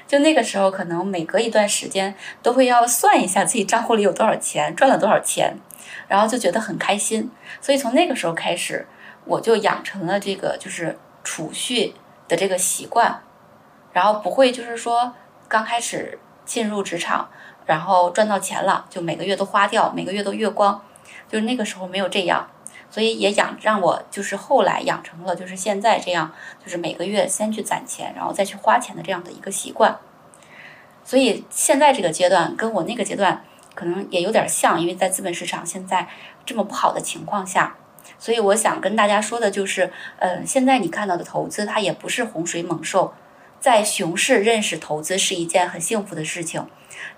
[0.06, 5.58] 就那个时候，可能每隔一段时间都会要算一下自己账户里有多少钱，赚了多少钱，
[6.08, 7.30] 然后就觉得很开心。
[7.60, 8.88] 所以从那个时候开始，
[9.26, 11.94] 我就养成了这个就是储蓄。
[12.26, 13.22] 的这个习惯，
[13.92, 15.14] 然后不会就是说
[15.50, 17.30] 刚开始进入职场，
[17.66, 20.82] 然后赚到钱了就每个月都花掉，每个月都月光，
[21.28, 22.50] 就是那个时候没有这样，
[22.90, 26.32] 所以也养让我就是后来养成了就是现在这样，
[26.64, 30.00] 就是每个月先去攒钱，然后再去花钱的这样的一个习惯。
[31.04, 33.44] 所以现在这个阶段跟我那个阶段
[33.74, 36.08] 可能也有点像，因为在资本市场现在
[36.46, 37.76] 这么不好的情况下。
[38.20, 43.14] 所以我想跟大家说的就是，呃，现在你看到的投资它也不是洪水猛兽，
[43.60, 46.66] 在熊市认识投资是一件很幸福的事情，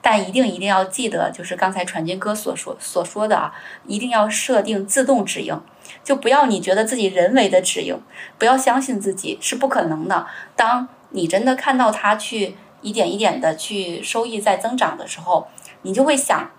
[0.02, 3.54] 但一定一定要记得，就是刚才传军哥所说所说的啊，
[3.86, 5.60] 一定要设定自动止盈，
[6.04, 8.00] 就不要你觉得自己人为的止盈，
[8.38, 10.28] 不要相信自己是不可能的。
[10.56, 15.48] 当你真的看到它去一点一点的去收益在增长的时候，
[15.86, 16.50] 你就会想，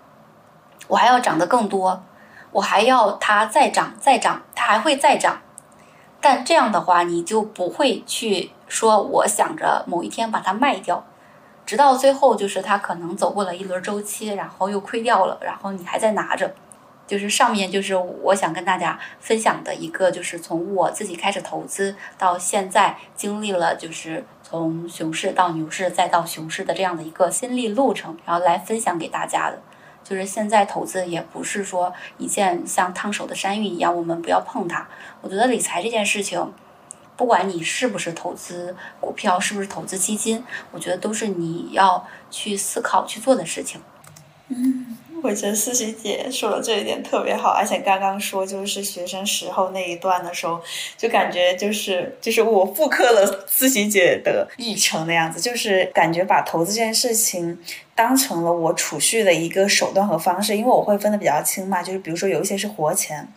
[0.87, 2.01] 我还要涨得更多。
[2.53, 5.41] 我还要它再涨再涨，它还会再涨，
[6.21, 11.05] 但这样的话你就不会去说我想着某一天把它卖掉，
[11.65, 16.55] 直到最后就是它可能走过了一轮周期，然后又亏掉了，然后你还在拿着。
[17.05, 29.61] 就是上面就是我想跟大家分享的一个，就是从我自己开始投资到现在经历了就是从熊市到牛市再到熊市的这样的一个心历路程，然后来分享给大家的。
[30.05, 34.87] 就是现在投资也不是说一件像烫手的山芋一样，我们不要碰它。
[35.19, 36.53] 我觉得理财这件事情，
[37.17, 40.41] 不管你是不是投资股票，是不是投资基金，
[40.71, 43.81] 我觉得都是你要去思考去做的事情。
[44.49, 44.97] 嗯。
[45.23, 50.61] 我觉得思琪姐说的这一点特别好，而且刚刚说就是学生时候那一段的时候，
[50.95, 57.57] 就感觉就是就是我复刻了思琪姐的历程的样子，就是感觉把投资这件事情
[57.95, 63.27] 当成了我储蓄的一个手段和方式，因为我会分的比较清嘛，就是比如说有一些是活钱，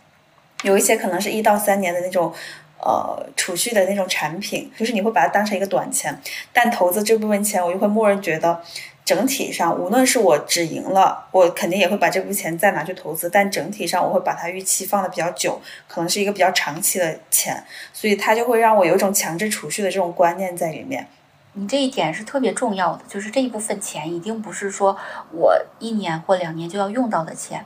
[0.61, 2.31] 有一些可能是一到三年的那种
[2.79, 6.21] 呃储蓄的那种产品，就是你会把它当成一个短钱，
[6.53, 8.61] 但投资这部分钱，我就会默认觉得。
[9.03, 13.29] 整体上，无论是我止盈了，我肯定也会把这部分钱再拿去投资。
[13.29, 21.07] 但整体上，我会把它预期放的比较久，可能是一个比较长期的钱，所以它就会让我有一种强制储蓄的这种观念在里面。
[21.53, 24.97] 你这一点是特别重要的，就是这一部分钱一定不是说
[25.33, 27.65] 我一年或两年就要用到的钱。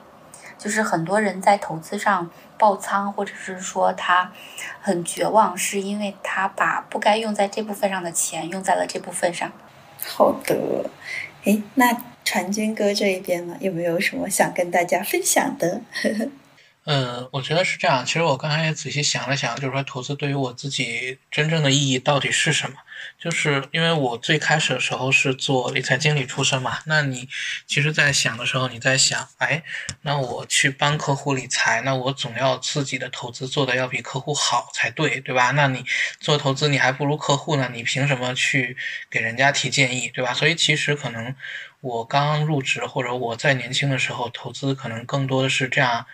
[0.58, 4.32] 就是很多人在投资上爆仓，或者是说他
[4.82, 9.52] 很绝望，是因为他把不该用在这部分上的钱用在了这部分上。
[10.04, 10.90] 好的。
[11.44, 15.82] 哎，那传军哥这一边呢，有没有什么想跟大家分享的？
[15.92, 16.28] 呵 呵
[16.86, 18.06] 嗯，我觉得是这样。
[18.06, 22.78] 其实我刚才也仔细想了想，就是说投资对于我自己真正的意义到底是什么？
[23.20, 27.28] 就是因为我最开始的时候是做理财经理出身嘛，那你
[27.66, 29.64] 其实，在想的时候，你在想，哎，
[30.04, 35.52] 那我去帮客户理财，那我总要自己的投资做的要比客户好才对，对吧？
[35.52, 35.84] 那你
[36.20, 38.78] 做投资，你还不如客户呢，你凭什么去
[39.10, 40.34] 给人家提建议，对吧？
[40.36, 41.36] 所以其实可能
[41.82, 46.06] 我刚入职或者我在年轻的时候投资，可能更多的是这样，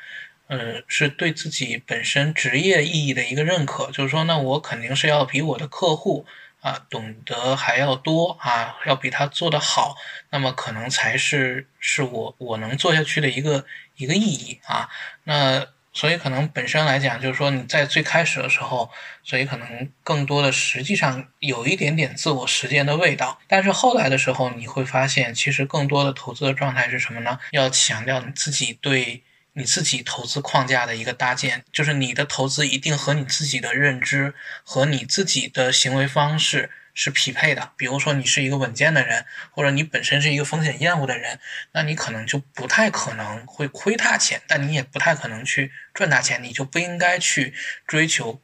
[0.52, 6.26] 呃，是对自己本身职业意义的一个认可，就是说，那我肯定是要比我的客户。
[6.60, 9.96] 啊，懂得还要多啊，要比他做得好，
[10.30, 14.88] 那么可能才是是我我能做下去的一个一个意义啊。
[15.24, 18.92] 那所以可能本身来讲，就是说你在最开始的时候，
[19.24, 23.40] 所以可能更多的实际上有一点点自我实践的味道。
[23.48, 27.40] 但是后来的时候，你会发现，其实更多的投资的状态是什么呢？
[27.50, 29.24] 要强调你自己对。
[29.54, 34.34] 你自己投资框架的一个搭建，就是你的投资一定和你自己的认知
[34.64, 37.72] 和你自己的行为方式是匹配的。
[37.76, 41.40] 比如说你是一个稳健的人，或者你本身是一个风险厌恶的人，
[41.74, 47.54] 那你可能就不太可能会亏大钱，但你也不太可能去赚大钱，你就不应该去
[47.86, 48.40] 追求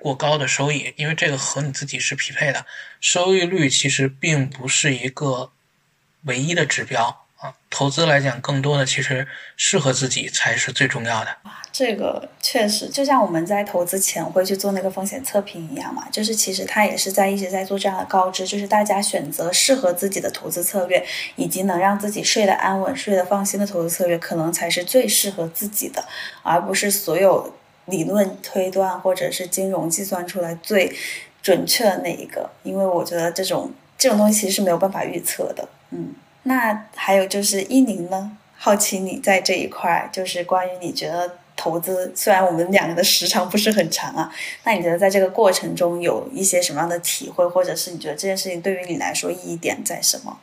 [0.00, 2.66] 过高的收益，因为这个和你自己是匹配的。
[3.00, 5.52] 收益率其实并不是一个
[6.22, 7.26] 唯一的指标。
[7.38, 9.26] 啊，投资来讲，更多的其实
[9.56, 11.28] 适合自己才是最重要的。
[11.70, 26.04] 这个确实就像我们在投资前会去做那个风险测评一样嘛，就是其实他也是在一直在做这样的告知，就是大家选择适合自己的投资策略，以及能让自己睡得安稳、睡得放心的投资策略，可能才是最适合自己的，
[26.42, 30.92] 而不是所有理论推断或者是金融计算出来最
[31.40, 32.50] 准确的那一个。
[32.64, 36.12] 因为我觉得这种这种东西其实是没有办法预测的，嗯。
[36.48, 38.36] 那还有就是伊宁呢？
[38.56, 44.32] 好奇你在这一块，就是关于你觉得投资，虽然我们两个的时长不是很长啊，
[44.64, 50.40] 那你觉得在这个过程中有一些什么样的体会，或者是你觉得这件事情对于你来说意义点在什么？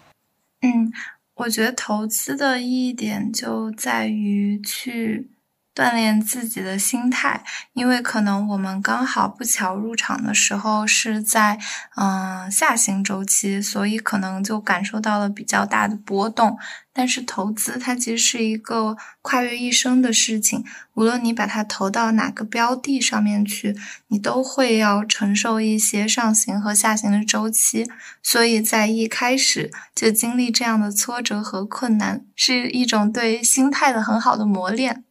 [0.62, 0.94] 嗯，
[1.36, 5.28] 我觉得投资的意义点就在于去。
[5.76, 11.60] 锻炼自己的心态，因为可能我们刚好不巧入场的时候是在
[11.98, 16.58] 嗯下行周期，所以可能就感受到了比较大的波动。
[16.94, 20.64] 但是投资它其实是一个跨越一生的事情，
[20.94, 23.76] 无论你把它投到哪个标的上面去，
[24.08, 27.86] 你都会要承受一些上行和下行的周期。
[28.24, 35.04] 所以在一开始就经历这样的挫折和困难，是一种对心态的很好的磨练。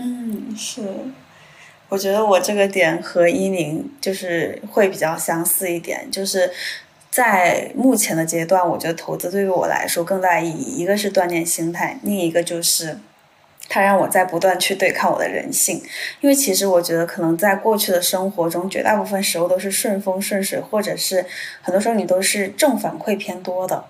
[0.00, 0.80] 嗯，是，
[1.88, 6.52] 我觉得我这个点和一宁就是会比较相似一点，就是
[7.10, 12.96] 在目前的阶段，我觉得投资对于我来说更大意义，一个是锻炼心态，另一个就是
[13.68, 15.82] 它让我在不断去对抗我的人性，
[16.20, 21.26] 因为其实我觉得可能在过去的生活中，绝大部分时候都是顺风顺水，或者是
[21.60, 23.84] 很多时候你都是正反馈偏多的。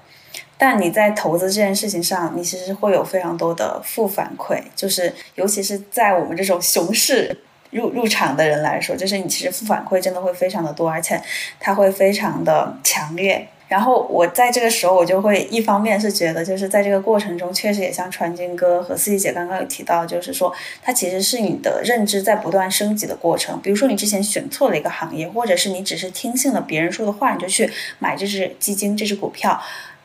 [0.59, 7.39] 但你在投资这件事情上，你其实会有非常多的负反馈，就是尤其是在我们这种熊市
[7.71, 11.23] 入入场的人来说，就是你其实负反馈真的会非常的多，而且
[11.61, 13.47] 它会非常的强烈。
[13.69, 20.51] 然后我在这个时候，我就会一方面是觉得，就是在这个过程中，确实也像传军哥和四季姐刚刚有提到，就是说
[20.83, 23.61] 它其实是你的认知在不断升级的过程。
[23.61, 29.61] 比如说你之前选错了一个行业，或者是你只是听信了别人说的话，你就去买这只基金、这只股票。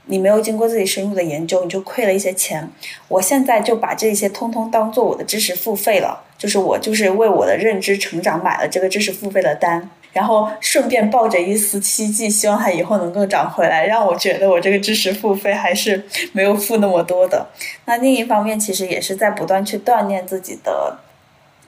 [0.05, 2.69] 你没有经过自己深入的研究，你就亏了一些钱。
[3.07, 17.47] 我现在就把这些通通当做我的知识付费了，就是我就是为我的认知成长买了这个知识付费的单，然后顺便抱着一丝希冀，希望它以后能够涨回来，让我觉得我这个知识付费还是没有付那么多的。
[17.85, 20.99] 那另一方面，其实也是在不断去锻炼自己的。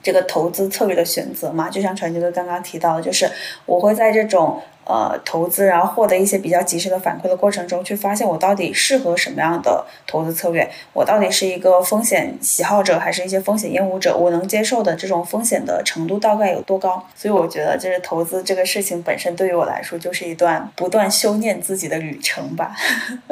[0.06, 3.28] 这个投资策略的选择嘛，就像传奇哥刚刚提到的，就是
[3.64, 17.04] 我会在这种呃投资，然后获得一些比较及时的反馈的过程中，去发现我到底适合什么样的投资策略，我到底是一个风险喜好者，还是一些风险厌恶者，我能接受的这种风险的程度大概有多高？
[17.16, 22.76] 所以我觉得，就是投资这个事情本身对于我来说，就是一段不断修炼自己的旅程吧。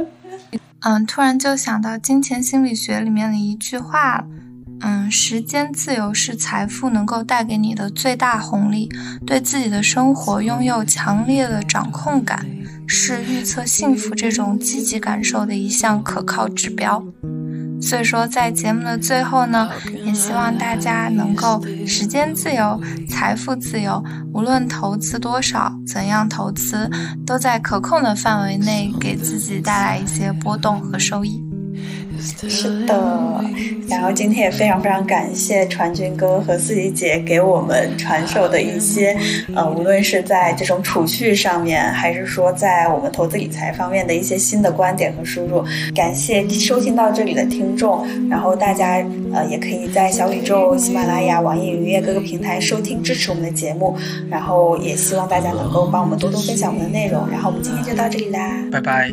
[0.83, 4.25] 嗯，突然就想到金钱心理学里面的一句话。
[4.87, 8.87] 嗯，时间自由是财富能够带给你的最大红利。
[9.27, 12.47] 对自己的生活拥有强烈的掌控感，
[12.87, 17.03] 是预测幸福这种积极感受的一项可靠指标。
[17.81, 19.71] 所以说，在节目的最后呢，
[20.05, 22.81] 也希望大家能够时间自由、
[23.11, 26.91] 财富自由，无论投资多少、怎样投资，
[27.27, 31.44] 都在可控的范围内，给自己带来一些波动和收益。
[32.49, 33.45] 是的，
[33.89, 39.17] 然后今天也非常非常感谢传军哥和四季姐给我们传授的一些，
[39.55, 45.65] 呃，无论是在这种储蓄上面，还是说在我们投资理财方面的一些新的观点和输入。
[45.95, 53.97] 感谢收听到这里的听众，然后大家呃也可以在小宇宙、喜马拉雅、网易云音乐各个平台收听支持我们的节目，
[54.31, 57.29] 然后也希望大家能够帮我们多多分享我们的内容。
[57.31, 59.13] 然后我们今天就到这里啦，拜拜，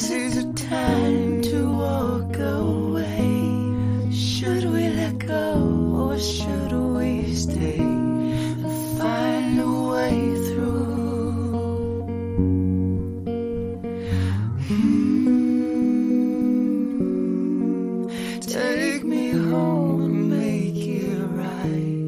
[0.00, 4.10] This is a time to walk away.
[4.10, 5.52] Should we let go
[5.94, 12.00] or should we stay and find a way through?
[18.40, 22.00] Take me home and make it right.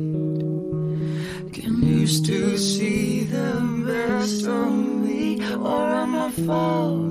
[1.52, 7.01] Can you still see the best of me, or am I falling?